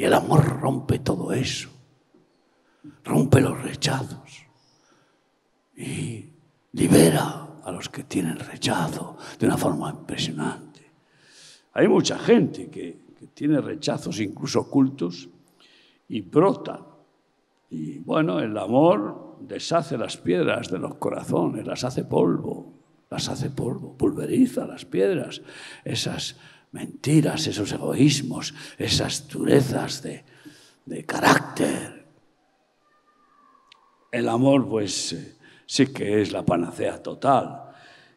[0.00, 1.68] Y el amor rompe todo eso.
[3.04, 4.46] Rompe los rechazos.
[5.76, 6.24] Y
[6.72, 10.90] libera a los que tienen rechazo de una forma impresionante.
[11.74, 12.98] Hay mucha gente que,
[13.34, 15.28] tiene rechazos incluso ocultos
[16.08, 16.80] y brotan.
[17.68, 22.72] Y bueno, el amor deshace las piedras de los corazones, las hace polvo,
[23.10, 25.42] las hace polvo, pulveriza las piedras,
[25.84, 26.36] esas
[26.72, 30.24] mentiras, esos egoísmos, esas durezas de,
[30.86, 32.06] de carácter.
[34.12, 37.64] El amor, pues, eh, sí que es la panacea total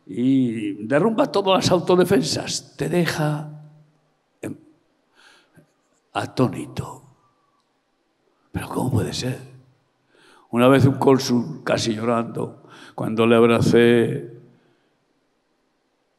[0.06, 3.50] y derrumba todas las autodefensas, te deja
[6.14, 7.04] atónito.
[8.52, 9.40] Pero ¿cómo puede ser?
[10.52, 12.64] Una vez un cónsul, casi llorando,
[12.94, 14.32] cuando le abracé,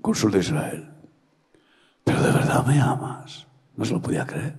[0.01, 0.94] cónsul de Israel,
[2.05, 3.47] pero de verdad me amas.
[3.77, 4.57] No se lo podía creer.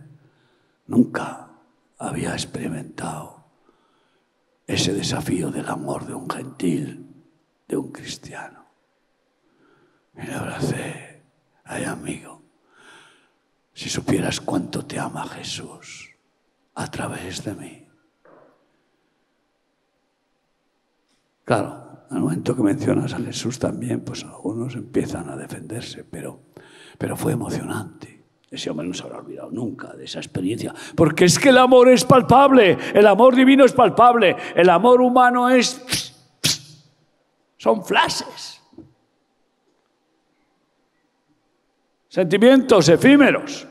[0.88, 1.50] Nunca
[1.98, 3.46] había experimentado
[4.68, 7.24] ese desafío del amor de un gentil,
[7.68, 8.66] de un cristiano.
[10.16, 11.24] Y le abracé,
[11.64, 12.42] ay amigo,
[13.74, 16.12] si supieras cuánto te ama Jesús
[16.74, 17.88] a través de mí.
[21.44, 26.42] Claro, al momento que mencionas a Jesús también, pues algunos empiezan a defenderse, pero,
[26.98, 28.24] pero fue emocionante.
[28.50, 30.74] Ese hombre no se habrá olvidado nunca de esa experiencia.
[30.96, 35.50] Porque es que el amor es palpable, el amor divino es palpable, el amor humano
[35.50, 36.14] es...
[37.58, 38.62] Son flashes.
[42.08, 43.68] Sentimientos efímeros.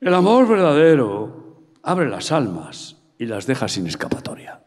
[0.00, 4.62] El amor verdadero abre las almas y las deja sin escapatoria.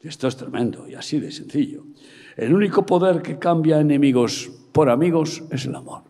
[0.00, 1.84] Esto es tremendo y así de sencillo.
[2.36, 6.02] El único poder que cambia enemigos por amigos es el amor.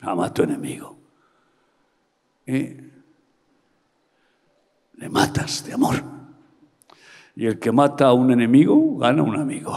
[0.00, 0.96] Ama a tu enemigo.
[2.46, 2.76] Y
[4.94, 5.96] le matas de amor.
[7.34, 9.76] Y el que mata a un enemigo gana un amigo.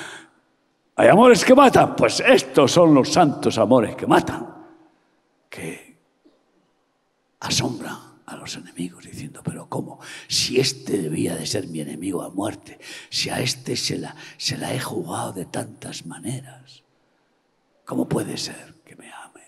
[0.96, 1.94] ¿Hay amores que matan?
[1.96, 4.48] Pues estos son los santos amores que matan,
[5.48, 5.96] que
[7.40, 10.00] asombran a los enemigos diciendo, pero ¿cómo?
[10.28, 12.78] Si este debía de ser mi enemigo a muerte,
[13.10, 16.82] si a este se la, se la he jugado de tantas maneras,
[17.84, 19.42] ¿cómo puede ser que me ame?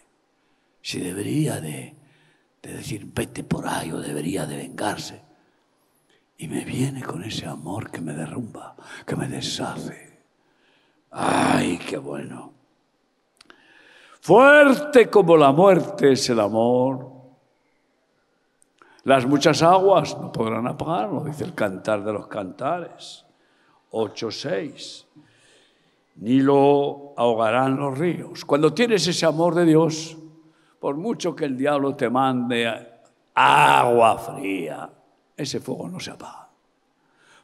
[0.83, 1.95] Si debería de,
[2.63, 5.23] de decir, vete por ahí o debería de vengarse.
[6.37, 10.21] Y me viene con ese amor que me derrumba, que me deshace.
[11.11, 12.53] ¡Ay, qué bueno!
[14.21, 17.14] Fuerte como la muerte es el amor.
[19.05, 23.25] Las muchas aguas no podrán apagarlo, dice el cantar de los cantares.
[23.91, 25.05] 8.6.
[26.17, 28.45] Ni lo ahogarán los ríos.
[28.45, 30.17] Cuando tienes ese amor de Dios,
[30.81, 32.71] por mucho que el diablo te mande
[33.35, 34.91] agua fría,
[35.37, 36.49] ese fuego no se apaga.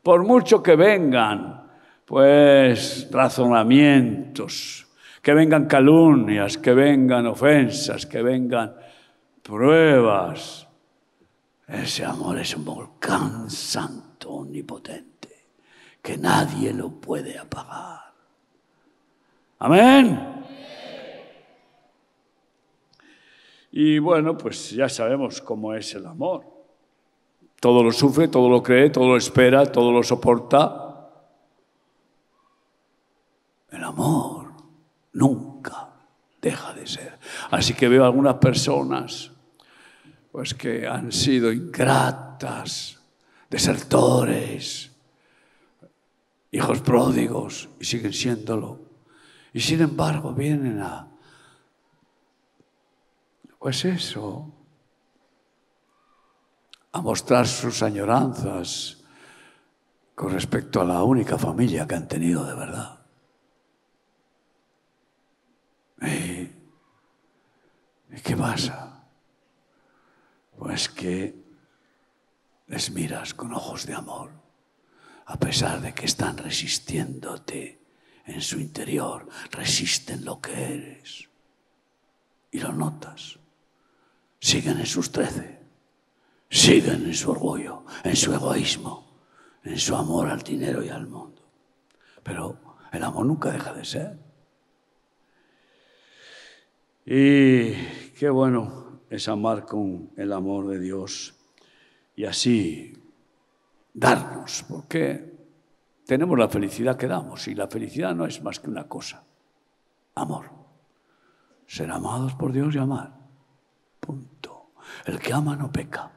[0.02, 1.68] Por mucho que vengan,
[2.06, 4.86] pues, razonamientos,
[5.20, 8.74] que vengan calumnias, que vengan ofensas, que vengan
[9.42, 10.69] pruebas,
[11.70, 15.46] ese amor es un volcán santo, omnipotente,
[16.02, 18.12] que nadie lo puede apagar.
[19.60, 20.44] Amén.
[23.72, 26.44] Y bueno, pues ya sabemos cómo es el amor.
[27.60, 31.10] Todo lo sufre, todo lo cree, todo lo espera, todo lo soporta.
[33.70, 34.54] El amor
[35.12, 35.90] nunca
[36.40, 37.18] deja de ser.
[37.50, 39.30] Así que veo algunas personas
[40.40, 42.98] pues que han sido ingratas,
[43.50, 44.90] desertores,
[46.50, 48.80] hijos pródigos y siguen siéndolo.
[49.52, 51.06] Y sin embargo vienen a,
[53.58, 54.50] pues eso,
[56.92, 59.04] a mostrar sus añoranzas
[60.14, 62.98] con respecto a la única familia que han tenido de verdad.
[66.00, 66.48] ¿Y
[68.22, 68.89] qué pasa?
[70.68, 71.34] Es que
[72.66, 74.30] les miras con ojos de amor,
[75.26, 77.80] a pesar de que están resistiéndote
[78.26, 81.28] en su interior, resisten lo que eres.
[82.50, 83.38] Y lo notas.
[84.40, 85.60] Siguen en sus trece,
[86.48, 89.20] siguen en su orgullo, en su egoísmo,
[89.64, 91.42] en su amor al dinero y al mundo.
[92.22, 94.18] Pero el amor nunca deja de ser.
[97.04, 97.74] Y
[98.18, 98.79] qué bueno
[99.10, 101.34] es amar con el amor de Dios
[102.14, 102.96] y así
[103.92, 105.34] darnos, porque
[106.06, 109.24] tenemos la felicidad que damos y la felicidad no es más que una cosa,
[110.14, 110.50] amor.
[111.66, 113.12] Ser amados por Dios y amar.
[113.98, 114.70] Punto.
[115.04, 116.10] El que ama no peca.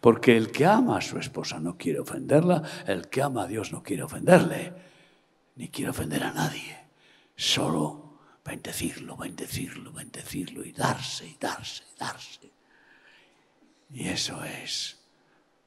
[0.00, 3.72] Porque el que ama a su esposa no quiere ofenderla, el que ama a Dios
[3.72, 4.74] no quiere ofenderle,
[5.56, 6.76] ni quiere ofender a nadie.
[7.34, 8.07] Solo
[8.48, 12.50] bendecirlo, bendecirlo, bendecirlo y darse, y darse, y darse.
[13.90, 14.98] Y eso es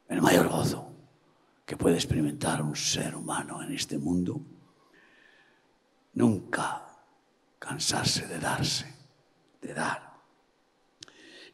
[0.10, 0.92] el mayor gozo
[1.66, 4.42] que puede experimentar un ser humano en este mundo.
[6.16, 6.88] Nunca
[7.60, 8.94] cansarse de darse,
[9.62, 10.12] de dar.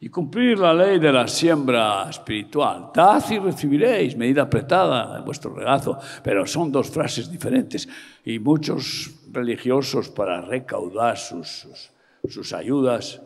[0.00, 2.90] Y cumplir la ley de la siembra espiritual.
[2.94, 5.98] Dad y recibiréis, medida apretada en vuestro regazo.
[6.22, 7.88] Pero son dos frases diferentes.
[8.24, 11.90] Y muchos religiosos para recaudar sus,
[12.28, 13.20] sus, ayudas,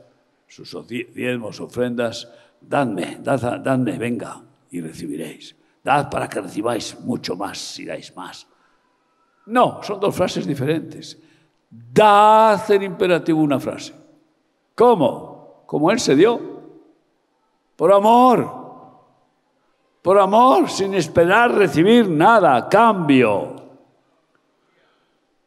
[0.47, 2.29] sus diezmos, ofrendas,
[2.61, 5.57] dadme, dadme, venga y recibiréis.
[5.83, 8.47] Dad para que recibáis mucho más si dais más.
[9.47, 11.19] No, son dos frases diferentes.
[11.69, 13.93] Dad en imperativo una frase.
[14.75, 15.65] ¿Cómo?
[15.67, 16.41] Como Él se dio.
[17.75, 18.63] Por amor.
[20.03, 23.62] Por amor, sin esperar recibir nada cambio.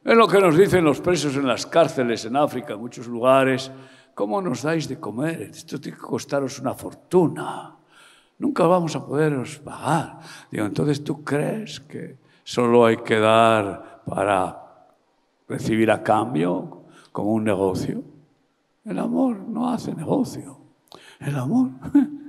[0.06, 3.72] Es lo que nos dicen los presos en las cárceles en África, en muchos lugares.
[4.14, 5.42] ¿Cómo nos dais de comer?
[5.42, 7.76] Esto tiene que costaros una fortuna.
[8.38, 10.20] Nunca vamos a poderos pagar.
[10.52, 14.86] Digo, entonces tú crees que solo hay que dar para
[15.50, 18.04] recibir a cambio como un negocio.
[18.84, 20.56] El amor no hace negocio.
[21.20, 21.72] El amor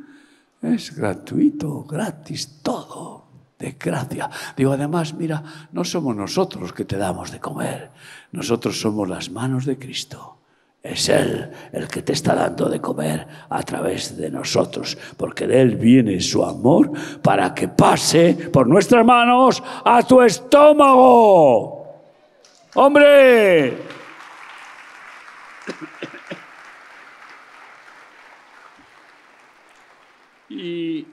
[0.62, 3.25] es gratuito, gratis, todo
[3.58, 4.30] de gracia.
[4.56, 5.42] Digo, además, mira,
[5.72, 7.90] no somos nosotros que te damos de comer,
[8.32, 10.36] nosotros somos las manos de Cristo.
[10.82, 15.60] Es Él el que te está dando de comer a través de nosotros, porque de
[15.60, 16.92] Él viene su amor
[17.22, 21.86] para que pase por nuestras manos a tu estómago.
[22.74, 23.78] ¡Hombre!
[30.50, 31.04] Y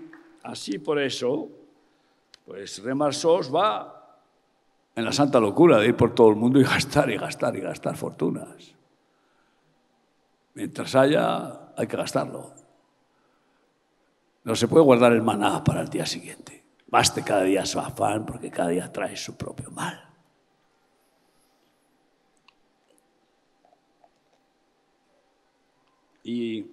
[0.43, 1.49] así por eso,
[2.45, 4.19] pues Remarsos va
[4.95, 7.61] en la santa locura de ir por todo el mundo y gastar y gastar y
[7.61, 8.73] gastar fortunas.
[10.53, 12.53] Mientras haya, hay que gastarlo.
[14.43, 16.63] No se puede guardar el maná para el día siguiente.
[16.87, 20.09] Baste cada día su afán porque cada día trae su propio mal.
[26.23, 26.65] Y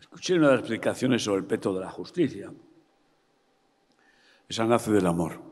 [0.00, 2.50] escuché una de las explicaciones sobre el peto de la justicia.
[4.48, 5.42] Esa nace del amor.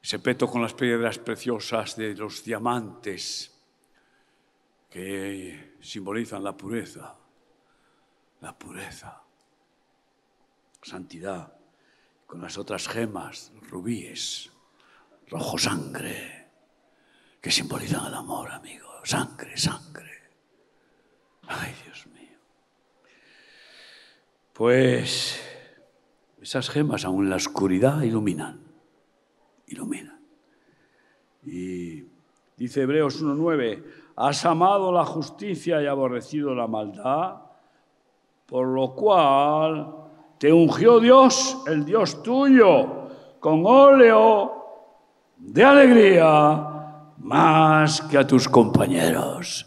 [0.00, 3.50] Ese peto con las piedras preciosas de los diamantes
[4.88, 7.16] que simbolizan la pureza,
[8.40, 9.20] la pureza,
[10.82, 11.52] santidad,
[12.26, 14.50] con las otras gemas, rubíes,
[15.28, 16.50] rojo sangre,
[17.40, 20.22] que simbolizan el amor, amigo, sangre, sangre.
[21.48, 22.38] Ay, Dios mío.
[24.52, 25.43] Pues
[26.44, 28.60] esas gemas, aún en la oscuridad, iluminan.
[29.66, 30.20] Iluminan.
[31.42, 32.04] Y
[32.54, 33.82] dice Hebreos 1.9,
[34.16, 37.36] has amado la justicia y aborrecido la maldad,
[38.44, 39.94] por lo cual
[40.36, 43.08] te ungió Dios, el Dios tuyo,
[43.40, 44.52] con óleo
[45.38, 49.66] de alegría más que a tus compañeros.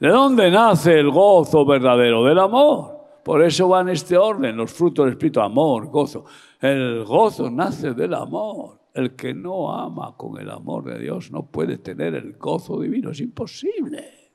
[0.00, 2.24] ¿De dónde nace el gozo verdadero?
[2.24, 2.97] Del amor.
[3.28, 6.24] Por eso va en este orden los frutos del Espíritu, amor, gozo.
[6.58, 8.80] El gozo nace del amor.
[8.94, 13.10] El que no ama con el amor de Dios no puede tener el gozo divino,
[13.10, 14.30] es imposible.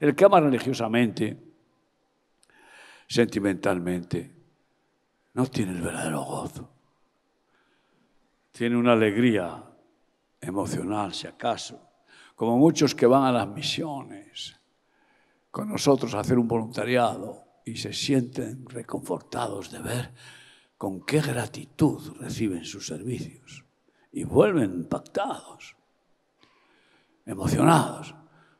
[0.00, 1.38] El que ama religiosamente,
[3.06, 4.34] sentimentalmente,
[5.34, 6.68] no tiene el verdadero gozo.
[8.50, 9.62] Tiene una alegría
[10.40, 11.80] emocional, si acaso,
[12.34, 14.56] como muchos que van a las misiones
[15.52, 20.12] con nosotros a hacer un voluntariado y se sienten reconfortados de ver
[20.76, 23.64] con qué gratitud reciben sus servicios
[24.12, 25.76] y vuelven impactados,
[27.26, 28.14] emocionados.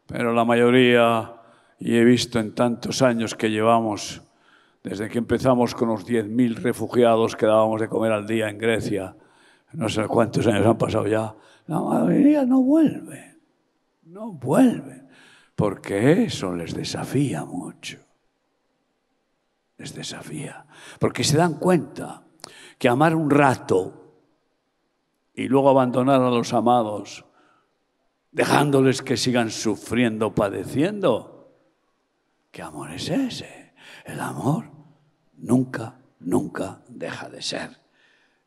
[0.07, 1.35] Pero la mayoría,
[1.79, 4.23] y he visto en tantos años que llevamos
[4.83, 9.17] Desde que empezamos con los 10.000 refugiados que dábamos de comer al día en Grecia,
[9.73, 11.35] no sé cuántos años han pasado ya,
[11.67, 13.37] la mayoría no vuelve,
[14.05, 15.03] no vuelve,
[15.57, 18.08] porque eso les desafía mucho.
[19.79, 20.67] Les desafía,
[20.99, 22.25] porque se dan cuenta
[22.79, 23.99] que amar un rato
[25.35, 27.25] y luego abandonar a los amados,
[28.33, 31.55] dejándoles que sigan sufriendo, padeciendo,
[32.51, 33.73] ¿qué amor es ese?
[34.05, 34.65] El amor
[35.37, 37.71] nunca, nunca deja de ser.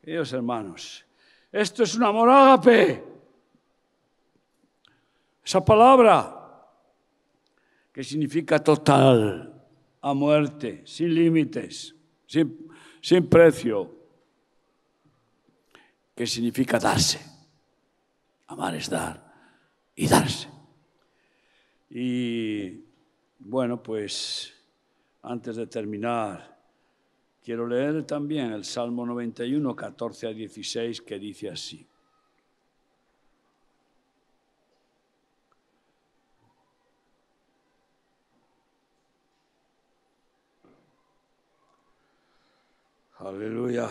[0.02, 1.06] Dios hermanos,
[1.52, 3.04] esto es un amor ágape.
[5.44, 6.38] Esa palabra
[7.92, 9.61] que significa total,
[10.02, 11.96] a muerte, sin límites,
[12.26, 12.68] sin,
[13.02, 13.96] sin precio,
[16.16, 17.20] que significa darse.
[18.48, 19.34] Amar es dar
[19.96, 20.50] y darse.
[21.90, 22.84] Y
[23.40, 24.54] bueno, pues
[25.22, 26.58] antes de terminar,
[27.44, 31.88] quiero leer también el Salmo 91, 14 a 16, que dice así.
[43.24, 43.88] Aleluya.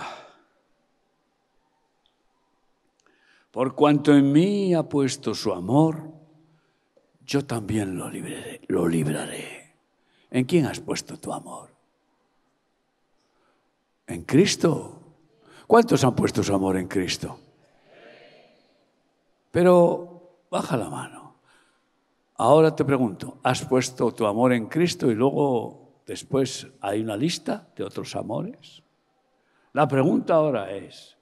[3.52, 6.02] Por cuanto en mí ha puesto su amor,
[7.24, 8.60] yo también lo libraré.
[8.66, 9.76] Lo libraré.
[10.32, 11.70] ¿En quién has puesto tu amor?
[14.08, 15.00] En Cristo.
[15.68, 17.38] ¿Cuántos han puesto su amor en Cristo?
[19.52, 21.36] Pero baja la mano.
[22.34, 27.68] Ahora te pregunto, ¿has puesto tu amor en Cristo y luego después hay una lista
[27.76, 28.82] de otros amores?
[29.72, 31.16] La pregunta ahora es,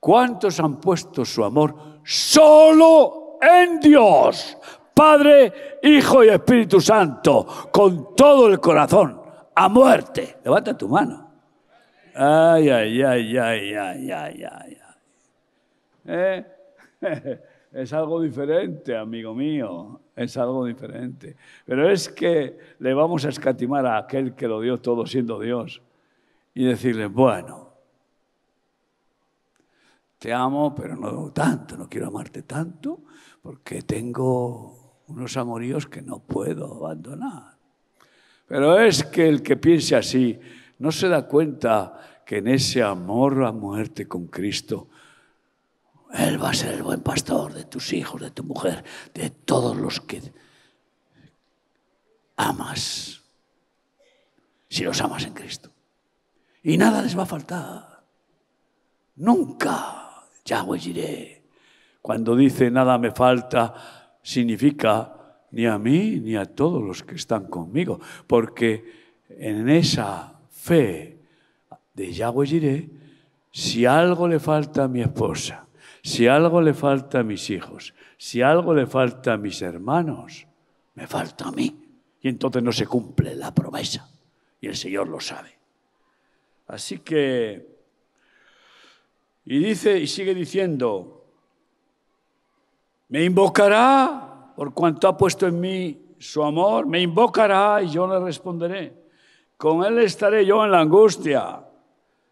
[0.00, 4.56] ¿cuántos han puesto su amor solo en Dios?
[4.94, 9.20] Padre, Hijo y Espíritu Santo, con todo el corazón,
[9.54, 10.36] a muerte.
[10.44, 11.30] Levanta tu mano.
[12.14, 14.78] Ay, ay, ay, ay, ay, ay, ay.
[16.06, 16.46] ¿Eh?
[17.74, 21.34] Es algo diferente, amigo mío, es algo diferente.
[21.66, 25.82] Pero es que le vamos a escatimar a aquel que lo dio todo siendo Dios
[26.54, 27.73] y decirle, bueno,
[30.18, 33.02] te amo, pero no tanto, no quiero amarte tanto,
[33.42, 37.56] porque tengo unos amoríos que no puedo abandonar.
[38.46, 40.38] Pero es que el que piense así
[40.78, 44.88] no se da cuenta que en ese amor a muerte con Cristo,
[46.12, 49.76] Él va a ser el buen pastor de tus hijos, de tu mujer, de todos
[49.76, 50.22] los que
[52.36, 53.22] amas,
[54.68, 55.70] si los amas en Cristo.
[56.62, 58.04] Y nada les va a faltar.
[59.16, 60.03] Nunca.
[60.44, 61.42] Yahweh diré.
[62.02, 63.74] Cuando dice nada me falta,
[64.22, 68.00] significa ni a mí ni a todos los que están conmigo.
[68.26, 68.84] Porque
[69.28, 71.18] en esa fe
[71.94, 72.90] de Yahweh diré,
[73.50, 75.66] si algo le falta a mi esposa,
[76.02, 80.46] si algo le falta a mis hijos, si algo le falta a mis hermanos,
[80.94, 81.74] me falta a mí.
[82.20, 84.08] Y entonces no se cumple la promesa.
[84.60, 85.50] Y el Señor lo sabe.
[86.66, 87.73] Así que
[89.46, 91.24] y dice y sigue diciendo,
[93.08, 98.18] me invocará por cuanto ha puesto en mí su amor, me invocará y yo le
[98.24, 99.04] responderé.
[99.56, 101.60] Con él estaré yo en la angustia,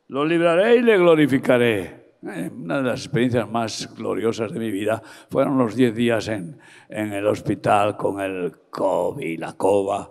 [0.08, 2.02] lo libraré y le glorificaré.
[2.26, 6.58] Eh, una de las experiencias más gloriosas de mi vida fueron los diez días en,
[6.88, 10.10] en el hospital con el COVID, la cova,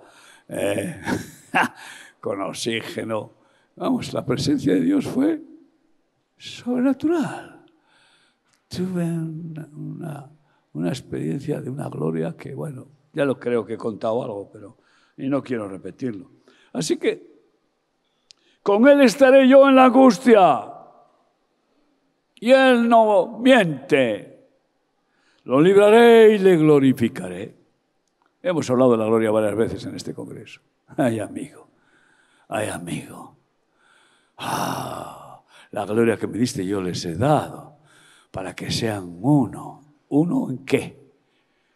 [0.49, 1.01] eh,
[2.19, 3.31] con oxígeno.
[3.77, 5.41] Vamos, la presencia de Dios fue
[6.41, 7.63] sobrenatural.
[8.67, 10.29] Tuve una,
[10.73, 14.77] una, experiencia de una gloria que, bueno, ya lo creo que he contado algo, pero
[15.17, 16.31] y no quiero repetirlo.
[16.73, 17.29] Así que
[18.63, 20.63] con Él estaré yo en la angustia.
[22.35, 24.47] Y Él no miente.
[25.43, 27.55] Lo libraré y le glorificaré.
[28.41, 30.61] Hemos hablado de la gloria varias veces en este congreso.
[30.97, 31.67] Ay, amigo.
[32.47, 33.37] Ay, amigo.
[34.37, 35.20] Ah
[35.71, 37.77] la gloria que me diste yo les he dado,
[38.31, 39.81] para que sean uno.
[40.09, 40.99] ¿Uno en qué?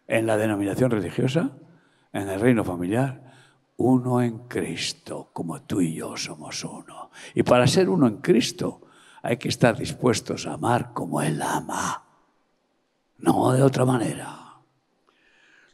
[0.06, 1.50] ¿En la denominación religiosa?
[2.12, 3.22] ¿En el reino familiar?
[3.78, 7.10] Uno en Cristo, como tú y yo somos uno.
[7.34, 8.82] Y para ser uno en Cristo
[9.22, 12.04] hay que estar dispuestos a amar como Él ama,
[13.18, 14.46] no de otra manera.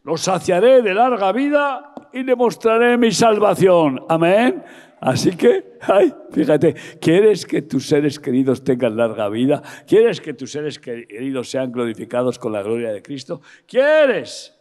[0.05, 4.05] Los saciaré de larga vida y demostraré mi salvación.
[4.09, 4.65] Amén.
[5.03, 9.61] Así que, ay, fíjate, ¿quieres que tus seres queridos tengan larga vida?
[9.85, 13.41] ¿Quieres que tus seres queridos sean glorificados con la gloria de Cristo?
[13.67, 14.57] ¿Quieres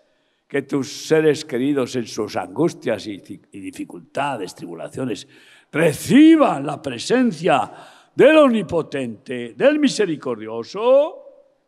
[0.47, 3.21] que tus seres queridos en sus angustias y,
[3.51, 5.27] y dificultades, tribulaciones,
[5.71, 7.71] reciban la presencia
[8.15, 11.23] del omnipotente, del misericordioso,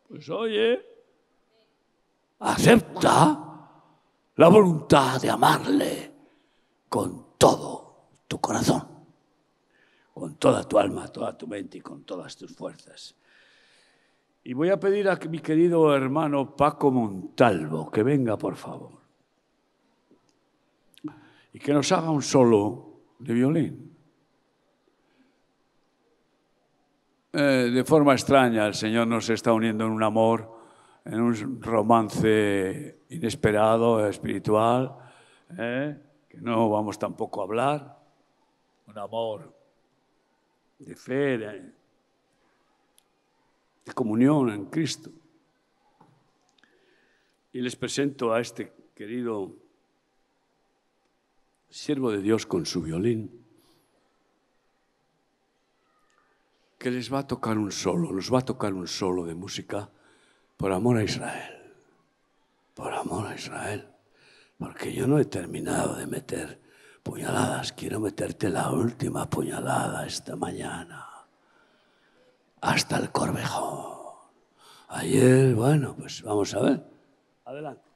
[0.08, 0.84] pues oye,
[2.40, 3.40] acepta
[4.36, 6.12] la voluntad de amarle
[6.90, 7.83] con todo
[8.34, 8.82] tu corazón,
[10.12, 13.16] con toda tu alma, toda tu mente y con todas tus fuerzas.
[14.44, 18.94] Y voy a pedir a mi querido hermano Paco Montalvo que venga, por favor,
[21.54, 23.96] y que nos haga un solo de violín.
[27.34, 30.58] Eh, de forma extraña, el Señor nos está uniendo en un amor,
[31.06, 34.96] en un romance inesperado, espiritual,
[35.56, 35.96] eh,
[36.28, 38.03] que no vamos tampoco a hablar,
[38.94, 39.54] un amor
[40.78, 41.74] de fe, de,
[43.86, 45.10] de comunión en Cristo.
[47.52, 49.56] Y les presento a este querido
[51.70, 53.44] siervo de Dios con su violín.
[56.84, 59.90] que les va a tocar un solo, nos va a tocar un solo de música
[60.58, 61.72] por amor a Israel.
[62.74, 63.88] Por amor a Israel.
[64.58, 66.60] Porque yo no he terminado de meter
[67.04, 71.08] puñaladas, quiero meterte la última puñalada esta mañana.
[72.62, 73.94] Hasta el corvejón.
[74.88, 76.84] Ayer, bueno, pues vamos a ver.
[77.46, 77.93] Adelante.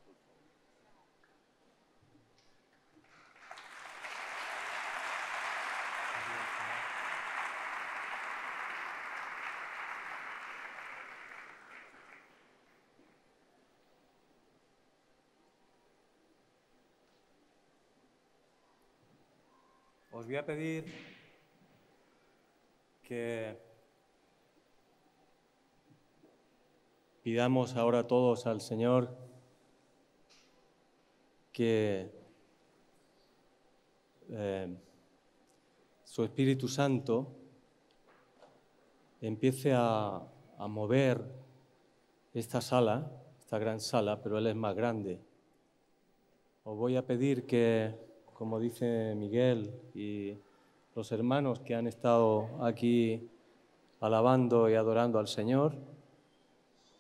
[20.28, 20.84] Voy a pedir
[23.02, 23.58] que
[27.24, 29.18] pidamos ahora todos al Señor
[31.54, 32.12] que
[34.30, 34.76] eh,
[36.04, 37.34] su Espíritu Santo
[39.22, 40.22] empiece a,
[40.58, 41.24] a mover
[42.34, 43.10] esta sala,
[43.40, 45.22] esta gran sala, pero Él es más grande.
[46.66, 48.07] Os voy a pedir que
[48.38, 50.38] como dice Miguel y
[50.96, 53.28] los hermanos que han estado aquí
[54.00, 55.76] alabando y adorando al Señor,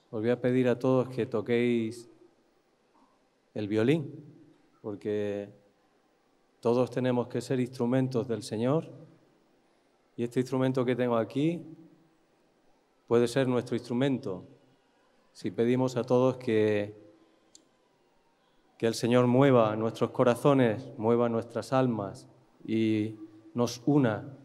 [0.09, 2.09] os voy a pedir a todos que toquéis
[3.53, 4.11] el violín,
[4.81, 5.49] porque
[6.59, 8.89] todos tenemos que ser instrumentos del Señor
[10.15, 11.61] y este instrumento que tengo aquí
[13.07, 14.43] puede ser nuestro instrumento.
[15.33, 17.06] Si pedimos a todos que
[18.77, 22.27] que el Señor mueva nuestros corazones, mueva nuestras almas
[22.65, 23.15] y
[23.53, 24.37] nos una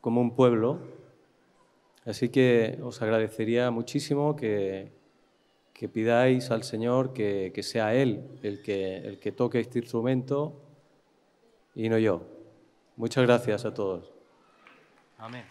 [0.00, 0.80] como un pueblo.
[2.04, 4.92] Así que os agradecería muchísimo que,
[5.72, 10.60] que pidáis al Señor que, que sea Él el que, el que toque este instrumento
[11.74, 12.22] y no yo.
[12.96, 14.12] Muchas gracias a todos.
[15.18, 15.44] Amén.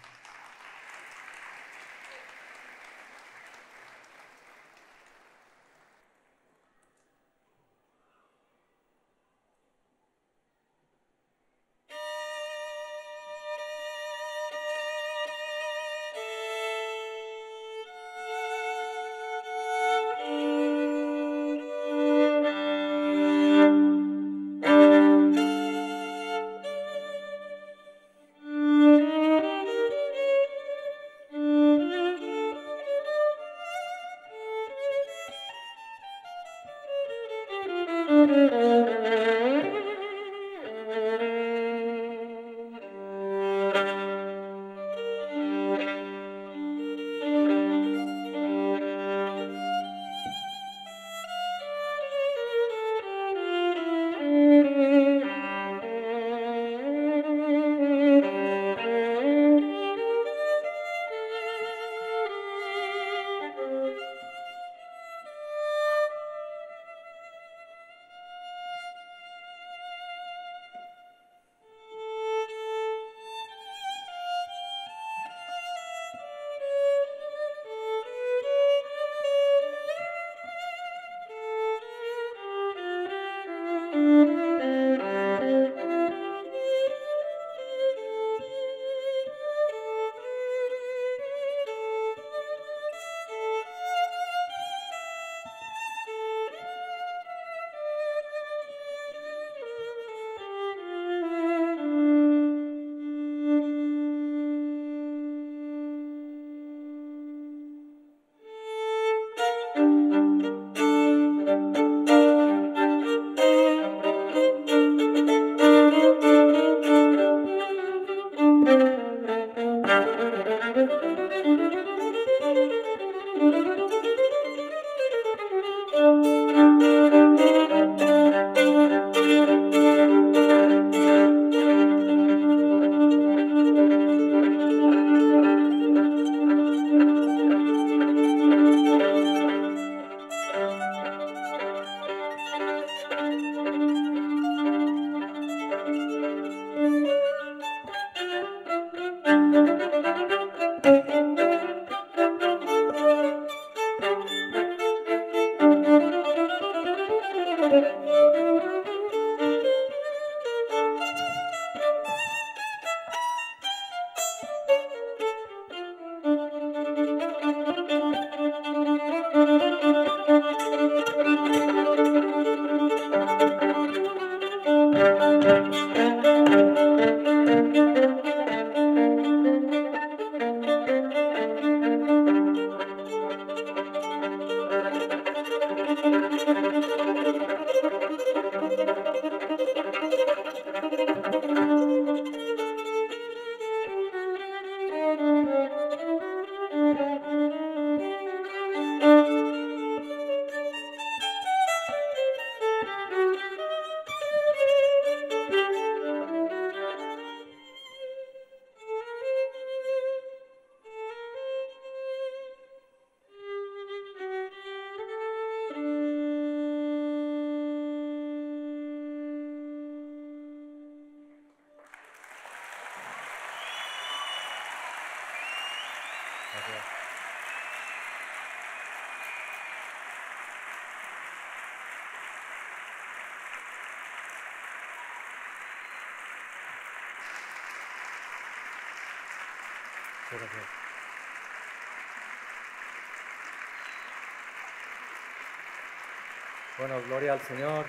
[246.77, 247.85] Bueno, gloria al Señor.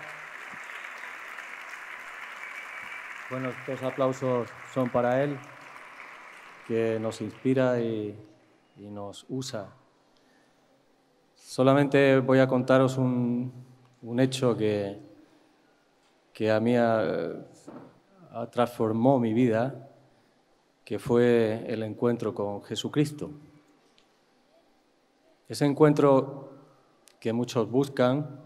[3.31, 5.37] Bueno, estos aplausos son para Él,
[6.69, 8.17] que nos inspira y,
[8.77, 9.71] nos usa.
[11.35, 13.53] Solamente voy a contaros un,
[14.21, 15.01] hecho que,
[16.33, 16.77] que a mí
[18.53, 19.88] transformó mi vida
[20.89, 23.29] que fue el encuentro con Jesucristo.
[25.47, 26.49] Ese encuentro
[27.21, 28.41] que muchos buscan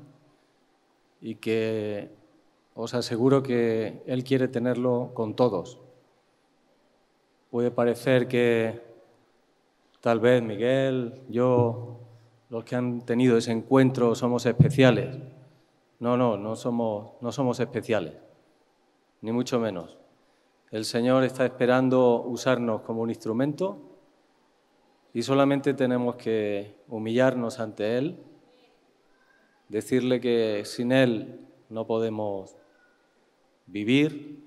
[1.20, 2.11] y que
[2.74, 5.78] os aseguro que Él quiere tenerlo con todos.
[7.53, 8.82] Puede parecer que
[10.01, 12.01] tal vez Miguel, yo,
[12.51, 15.16] los que han tenido ese encuentro somos especiales.
[16.01, 18.14] No, no, no somos, no somos especiales,
[19.20, 20.01] ni mucho menos.
[20.72, 23.76] El Señor está esperando usarnos como un instrumento
[25.12, 28.16] y solamente tenemos que humillarnos ante Él,
[29.68, 32.56] decirle que sin Él no podemos
[33.66, 34.42] vivir,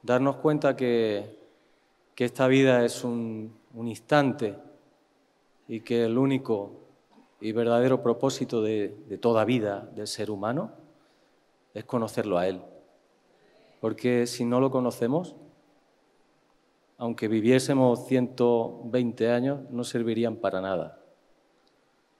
[0.00, 1.36] darnos cuenta que,
[2.14, 4.56] que esta vida es un, un, instante
[5.66, 6.70] y que el único
[7.40, 10.70] y verdadero propósito de, de toda vida del ser humano
[11.74, 12.62] es conocerlo a Él
[13.82, 15.34] porque si no lo conocemos,
[16.98, 21.00] aunque viviésemos 120 años, no servirían para nada.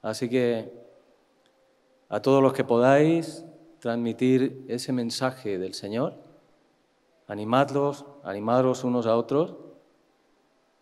[0.03, 0.73] Así que
[2.09, 3.45] a todos los que podáis
[3.79, 6.15] transmitir ese mensaje del Señor,
[7.29, 9.55] animadlos, animadlos unos a otros,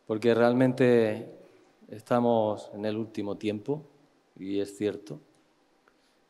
[0.06, 1.30] porque realmente
[1.88, 3.82] estamos en el último tiempo,
[4.34, 5.20] y es cierto,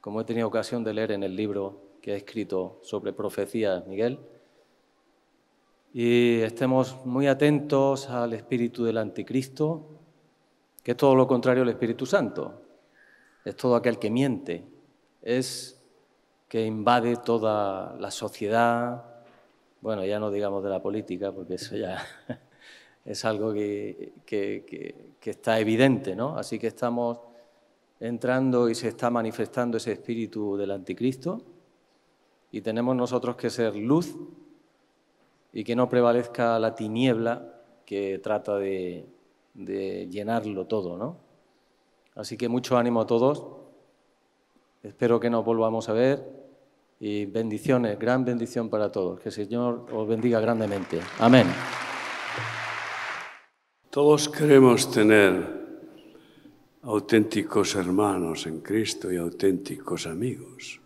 [0.01, 4.19] como he tenido ocasión de leer en el libro que ha escrito sobre profecías Miguel,
[5.93, 9.89] y estemos muy atentos al espíritu del anticristo,
[10.83, 12.63] que es todo lo contrario al Espíritu Santo.
[13.45, 14.65] Es todo aquel que miente,
[15.23, 15.83] es
[16.49, 19.05] que invade toda la sociedad,
[19.81, 22.05] bueno, ya no digamos de la política, porque eso ya
[23.05, 26.37] es algo que, que, está evidente, ¿no?
[26.37, 27.19] Así que estamos
[27.99, 31.43] entrando y se está manifestando ese espíritu del anticristo
[32.51, 34.17] y tenemos nosotros que ser luz
[35.53, 39.07] y que no prevalezca la tiniebla que trata de,
[39.55, 41.17] llenarlo todo, ¿no?
[42.15, 43.45] Así que mucho ánimo a todos.
[44.83, 46.25] Espero que nos volvamos a ver
[47.01, 49.21] y bendiciones, gran bendición para todos.
[49.21, 51.01] Que el Señor os bendiga grandemente.
[51.19, 51.47] Amén.
[53.91, 55.61] Todos queremos tener
[56.83, 60.81] auténticos hermanos en Cristo y auténticos amigos.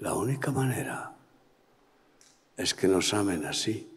[0.00, 1.09] La única manera
[2.60, 3.88] es que nos amen así,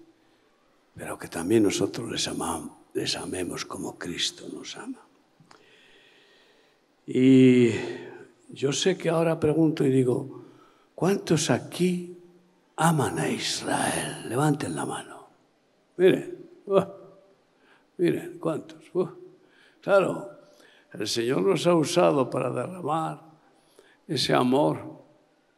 [0.95, 5.01] pero que también nosotros les, amamos, les amemos como Cristo nos ama.
[7.05, 7.71] Y
[8.49, 10.45] yo sé que ahora pregunto y digo,
[10.95, 12.17] ¿cuántos aquí
[12.77, 14.29] aman a Israel?
[14.29, 15.27] Levanten la mano.
[15.97, 16.37] Miren,
[17.97, 18.79] miren, ¿cuántos?
[18.93, 19.09] Uh,
[19.81, 20.31] claro,
[20.93, 23.21] el Señor nos ha usado para derramar
[24.07, 25.02] ese amor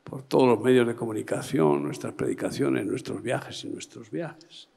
[0.05, 4.69] por todos los medios de comunicación, nuestras predicaciones, nuestros viajes y nuestros viajes.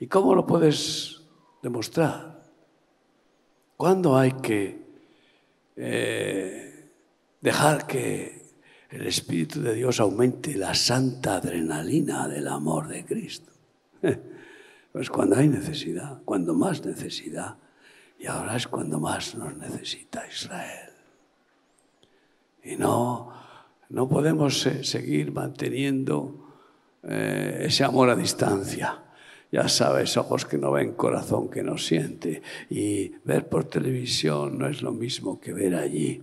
[0.00, 1.22] ¿Y cómo lo puedes
[1.62, 2.42] demostrar?
[3.76, 4.82] ¿Cuándo hay que
[5.76, 6.90] eh,
[7.40, 8.42] dejar que
[8.90, 13.52] el Espíritu de Dios aumente la santa adrenalina del amor de Cristo?
[14.90, 17.58] Pues cuando hay necesidad, cuando más necesidad.
[18.18, 20.90] Y ahora es cuando más nos necesita Israel.
[22.64, 23.37] Y no
[23.88, 26.48] no podemos seguir manteniendo
[27.02, 29.04] eh, ese amor a distancia.
[29.50, 32.42] Ya sabes, ojos que no ven, corazón que no siente.
[32.68, 36.22] Y ver por televisión no es lo mismo que ver allí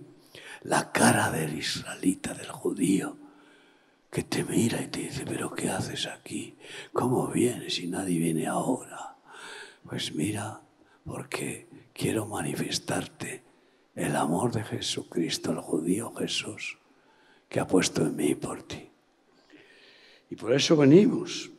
[0.65, 3.17] la cara del israelita, del judío,
[4.11, 6.55] que te mira y te dice, pero ¿qué haces aquí?
[6.91, 9.15] ¿Cómo vienes y nadie viene ahora?
[9.87, 10.61] Pues mira,
[11.05, 13.43] porque quiero manifestarte
[13.93, 16.79] el amor de Jesucristo, el judío Jesús,
[17.55, 18.85] que ha puesto en mí por ti.
[20.29, 21.49] Y por eso venimos.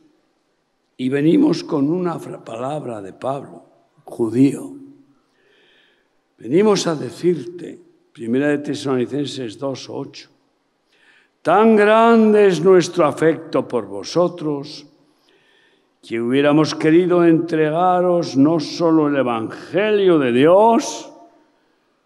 [0.95, 3.65] Y venimos con una palabra de Pablo,
[4.03, 4.75] judío.
[6.37, 7.79] Venimos a decirte,
[8.13, 10.27] Primera de Tesalonicenses 2.8,
[11.41, 14.85] tan grande es nuestro afecto por vosotros,
[16.03, 21.11] que hubiéramos querido entregaros no solo el Evangelio de Dios,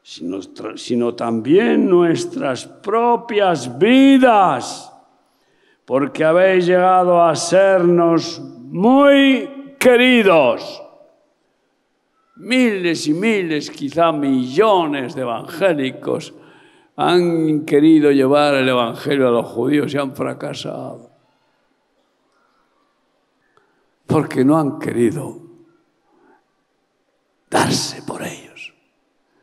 [0.03, 4.91] sino, también nuestras propias vidas,
[5.85, 10.81] porque habéis llegado a sernos muy queridos.
[12.35, 16.33] Miles y miles, quizá millones de evangélicos
[16.95, 21.09] han querido llevar el Evangelio a los judíos y han fracasado.
[24.05, 25.41] Porque no han querido
[27.49, 28.50] darse por ellos.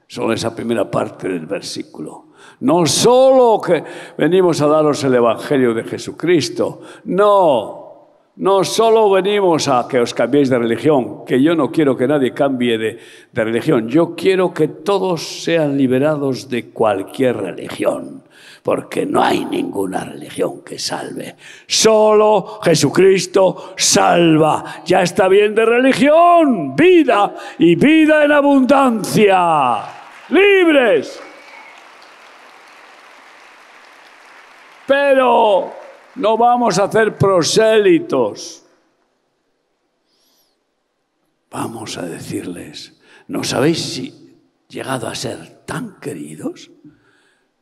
[0.09, 2.29] Solo esa primera parte del versículo.
[2.61, 3.85] No solo que
[4.17, 7.89] venimos a daros el Evangelio de Jesucristo, no,
[8.37, 12.33] no solo venimos a que os cambiéis de religión, que yo no quiero que nadie
[12.33, 12.99] cambie de,
[13.35, 18.23] religión, yo quiero que todos sean liberados de cualquier religión,
[18.63, 21.37] porque no hay ninguna religión que salve.
[21.67, 24.83] Solo Jesucristo salva.
[24.87, 29.98] Ya está bien de religión, vida y vida en abundancia.
[30.29, 31.21] Libres.
[34.87, 35.73] Pero
[36.15, 38.65] no vamos a hacer prosélitos.
[41.51, 44.03] Vamos a decirles, ¿nos habéis
[44.69, 46.71] llegado a ser tan queridos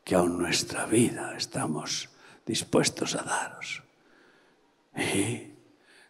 [0.05, 2.11] que aún nuestra vida estamos
[2.45, 3.83] dispuestos a daros?
[4.97, 5.56] Y,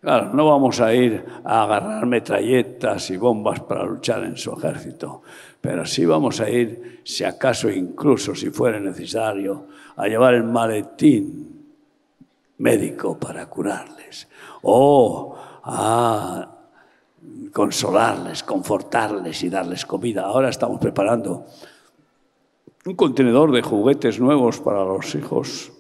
[0.01, 5.23] claro, no vamos a ir a agarrar metralletas y bombas para luchar en su ejército,
[5.61, 9.67] pero sí vamos a ir, si acaso incluso si fuera necesario,
[9.97, 11.57] a llevar el maletín
[12.59, 14.29] médico para curarles,
[14.63, 16.49] o a
[17.53, 20.23] consolarles, confortarles y darles comida.
[20.23, 21.47] Ahora estamos preparando
[22.85, 25.73] un contenedor de juguetes nuevos para los hijos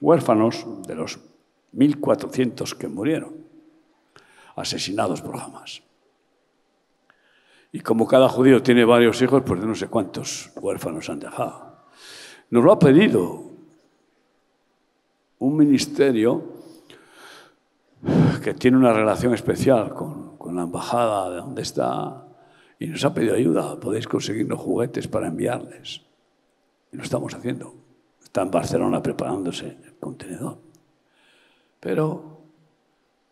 [0.00, 1.18] huérfanos de los
[1.74, 3.34] 1.400 que murieron,
[4.56, 5.82] asesinados por Hamas.
[7.72, 11.74] Y como cada judío tiene varios hijos, pues no sé cuántos huérfanos han dejado.
[12.50, 13.50] Nos lo ha pedido
[15.40, 16.54] un ministerio
[18.42, 22.28] que tiene una relación especial con, la embajada de donde está
[22.78, 23.80] y nos ha pedido ayuda.
[23.80, 26.02] Podéis conseguirnos juguetes para enviarles.
[26.92, 27.74] Y lo estamos haciendo.
[28.22, 30.58] Está en Barcelona preparándose el contenedor.
[31.84, 32.40] Pero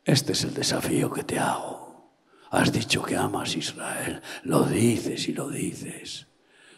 [0.05, 2.11] este es el desafío que te hago.
[2.51, 4.21] Has dicho que amas Israel.
[4.43, 6.27] Lo dices y lo dices.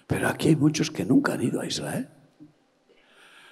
[0.06, 2.08] Pero aquí hay muchos que nunca han ido a Israel.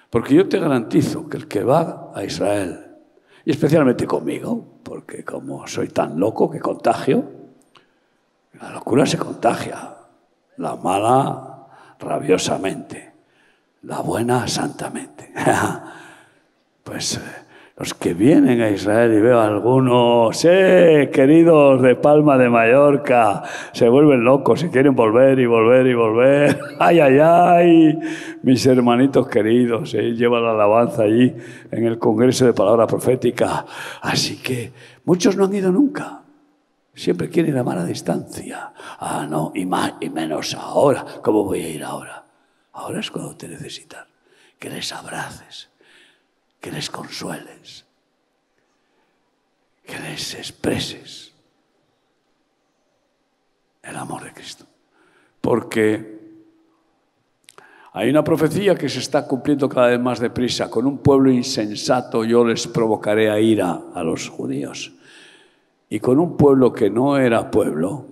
[0.09, 2.95] Porque yo te garantizo que el que va a Israel,
[3.43, 7.29] y especialmente conmigo, porque como soy tan loco que contagio,
[8.53, 9.97] la locura se contagia,
[10.57, 11.67] la mala
[11.99, 13.11] rabiosamente,
[13.81, 15.33] la buena santamente.
[16.83, 17.42] pues eh,
[17.83, 23.43] los que vienen a Israel y veo a algunos, eh, queridos de Palma de Mallorca,
[23.73, 26.59] se vuelven locos y quieren volver y volver y volver.
[26.79, 27.99] Ay, ay, ay,
[28.41, 31.35] mis hermanitos queridos, eh, llevan la alabanza allí
[31.71, 33.65] en el Congreso de Palabra Profética.
[34.01, 34.71] Así que
[35.03, 36.21] muchos no han ido nunca.
[36.95, 38.71] Siempre quieren amar a distancia.
[38.97, 41.05] Ah, no, y más y menos ahora.
[41.21, 42.23] ¿Cómo voy a ir ahora?
[42.71, 44.05] Ahora es cuando te necesitan.
[44.57, 45.72] Que les abraces
[46.63, 47.83] que les consueles,
[49.85, 51.33] que les expreses
[53.81, 54.63] el amor de Cristo.
[55.41, 56.21] Porque
[57.91, 60.69] hay una profecía que se está cumpliendo cada vez más deprisa.
[60.69, 64.93] Con un pueblo insensato yo les provocaré a ira a los judíos.
[65.89, 68.07] Y con un pueblo que no era pueblo,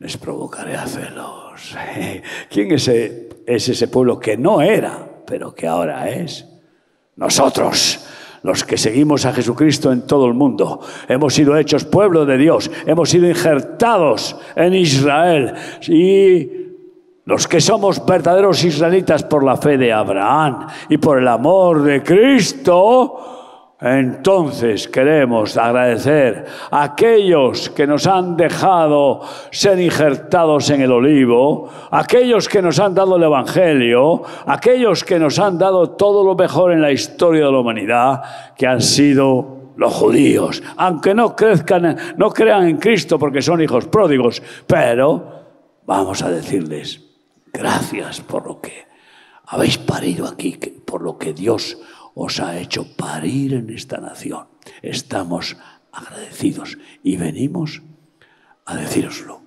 [0.00, 1.74] les provocaré a celos.
[2.50, 6.49] ¿Quién es ese, es ese pueblo que no era, pero que ahora es?
[7.20, 8.00] Nosotros,
[8.42, 12.70] los que seguimos a Jesucristo en todo el mundo, hemos sido hechos pueblo de Dios,
[12.86, 15.52] hemos sido injertados en Israel.
[15.86, 16.48] Y
[17.26, 22.02] los que somos verdaderos israelitas por la fe de Abraham y por el amor de
[22.02, 23.39] Cristo,
[23.80, 32.46] Entonces queremos agradecer a aquellos que nos han dejado ser injertados en el olivo, aquellos
[32.46, 36.82] que nos han dado el Evangelio, aquellos que nos han dado todo lo mejor en
[36.82, 38.22] la historia de la humanidad,
[38.54, 43.86] que han sido los judíos, aunque no crezcan, no crean en Cristo porque son hijos
[43.86, 45.40] pródigos, pero
[45.86, 47.00] vamos a decirles
[47.50, 48.86] gracias por lo que
[49.46, 51.78] habéis parido aquí, por lo que Dios
[52.22, 54.44] os ha hecho parir en esta nación.
[54.82, 55.56] Estamos
[55.90, 57.82] agradecidos y venimos
[58.66, 59.40] a decíroslo.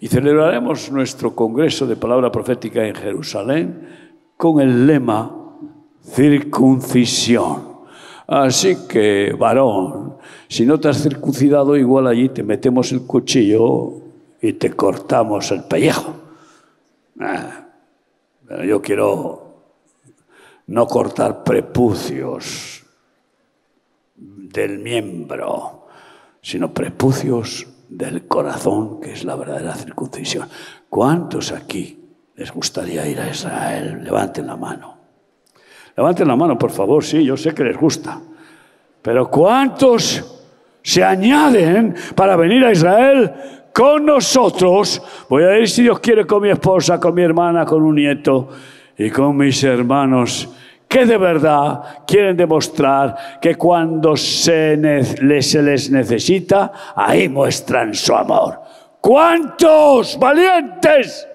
[0.00, 3.88] Y celebraremos nuestro Congreso de Palabra Profética en Jerusalén
[4.36, 5.34] con el lema
[6.02, 7.76] circuncisión.
[8.26, 10.16] Así que, varón,
[10.48, 13.92] si no te has circuncidado, igual allí te metemos el cuchillo
[14.42, 16.12] y te cortamos el pellejo.
[17.20, 17.68] Ah,
[18.48, 19.45] pero yo quiero
[20.68, 22.84] no cortar prepucios
[24.16, 25.86] del miembro,
[26.40, 30.48] sino prepucios del corazón, que es la verdadera circuncisión.
[30.88, 31.98] ¿Cuántos aquí
[32.34, 34.02] les gustaría ir a Israel?
[34.02, 34.96] Levanten la mano.
[35.96, 38.20] Levanten la mano, por favor, sí, yo sé que les gusta.
[39.00, 40.24] Pero ¿cuántos
[40.82, 43.32] se añaden para venir a Israel
[43.72, 45.00] con nosotros?
[45.28, 48.48] Voy a ir, si Dios quiere, con mi esposa, con mi hermana, con un nieto
[48.98, 50.48] y con mis hermanos
[50.88, 58.60] que de verdad quieren demostrar que cuando se, les necesita, ahí muestran su amor.
[59.00, 61.28] ¿Cuántos valientes?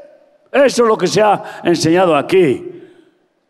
[0.51, 2.67] Eso es lo que se ha enseñado aquí.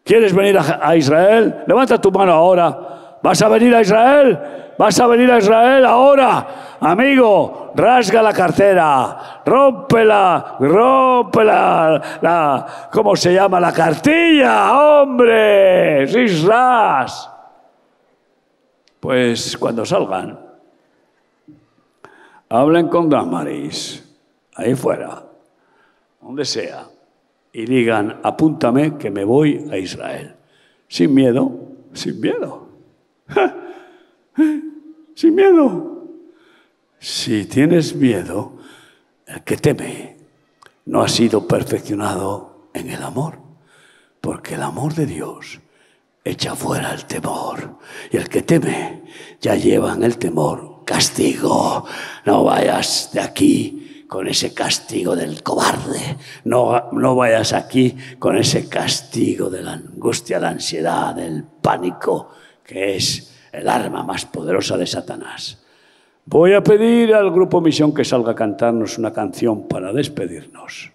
[0.03, 1.63] ¿Quieres venir a Israel?
[1.67, 2.91] Levanta tu mano ahora.
[3.21, 4.39] ¿Vas a venir a Israel?
[4.77, 6.77] ¿Vas a venir a Israel ahora?
[6.79, 13.59] Amigo, rasga la cartera, rómpela, rómpela, la, ¿cómo se llama?
[13.59, 16.07] La cartilla, hombre,
[16.47, 17.29] ras.
[18.99, 20.39] Pues cuando salgan,
[22.49, 24.03] hablen con Damaris,
[24.55, 25.23] ahí fuera,
[26.19, 26.87] donde sea,
[27.53, 30.35] y digan, apúntame que me voy a Israel.
[30.87, 31.51] Sin miedo,
[31.93, 32.70] sin miedo.
[35.15, 36.07] Sin miedo.
[36.99, 38.57] Si tienes miedo,
[39.25, 40.17] el que teme
[40.85, 43.39] no ha sido perfeccionado en el amor,
[44.19, 45.59] porque el amor de Dios
[46.23, 47.77] echa fuera el temor.
[48.11, 49.03] Y el que teme
[49.39, 51.85] ya lleva en el temor castigo.
[52.25, 56.17] No vayas de aquí con ese castigo del cobarde.
[56.43, 62.29] No, no vayas aquí con ese castigo de la angustia, la ansiedad, del pánico,
[62.71, 65.61] que es el arma más poderosa de Satanás.
[66.25, 70.89] Voy a pedir al Grupo Misión que salga a cantarnos una canción para despedirnos.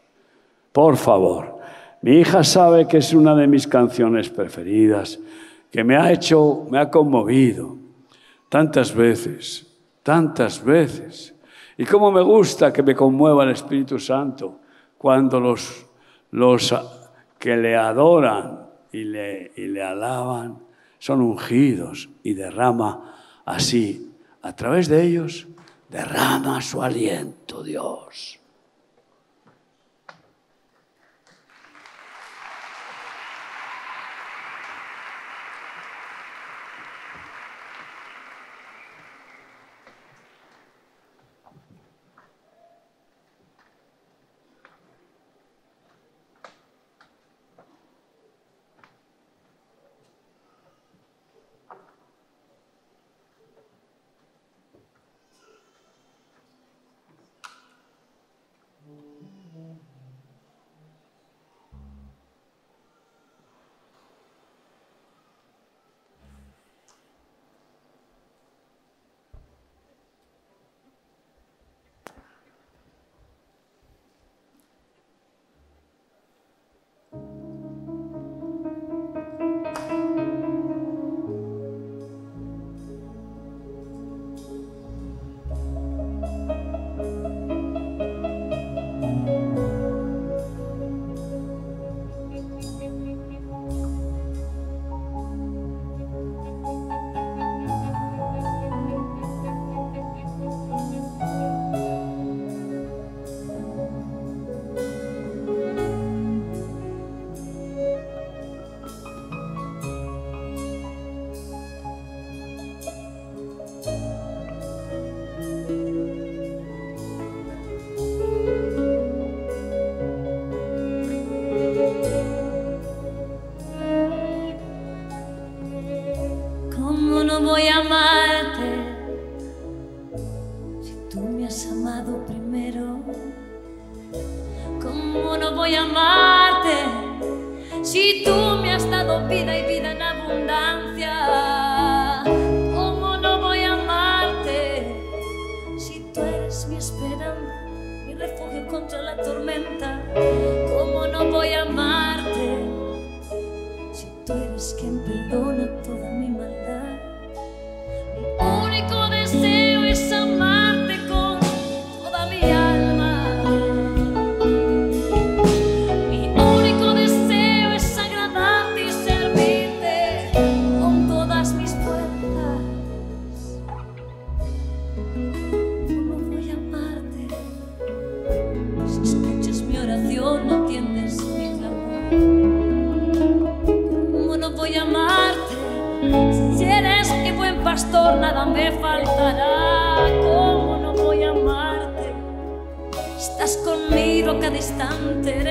[0.72, 1.58] Por favor,
[2.00, 5.18] mi hija sabe que es una de mis canciones preferidas,
[5.70, 7.76] que me ha hecho, me ha conmovido
[8.48, 9.66] tantas veces,
[10.02, 11.34] tantas veces.
[11.76, 14.60] Y cómo me gusta que me conmueva el Espíritu Santo
[14.96, 15.84] cuando los,
[16.30, 16.74] los
[17.38, 20.65] que le adoran y le, y le alaban
[20.98, 25.46] son ungidos y derrama así a través de ellos
[25.88, 28.38] derrama su aliento, Dios.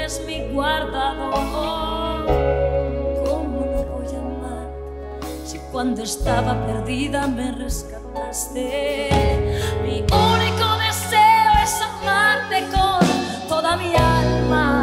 [0.05, 2.27] eres mi guardador.
[3.27, 4.67] ¿Cómo te voy a amar
[5.43, 9.09] si cuando estaba perdida me rescataste?
[9.83, 14.74] Mi único deseo es amarte con toda mi alma.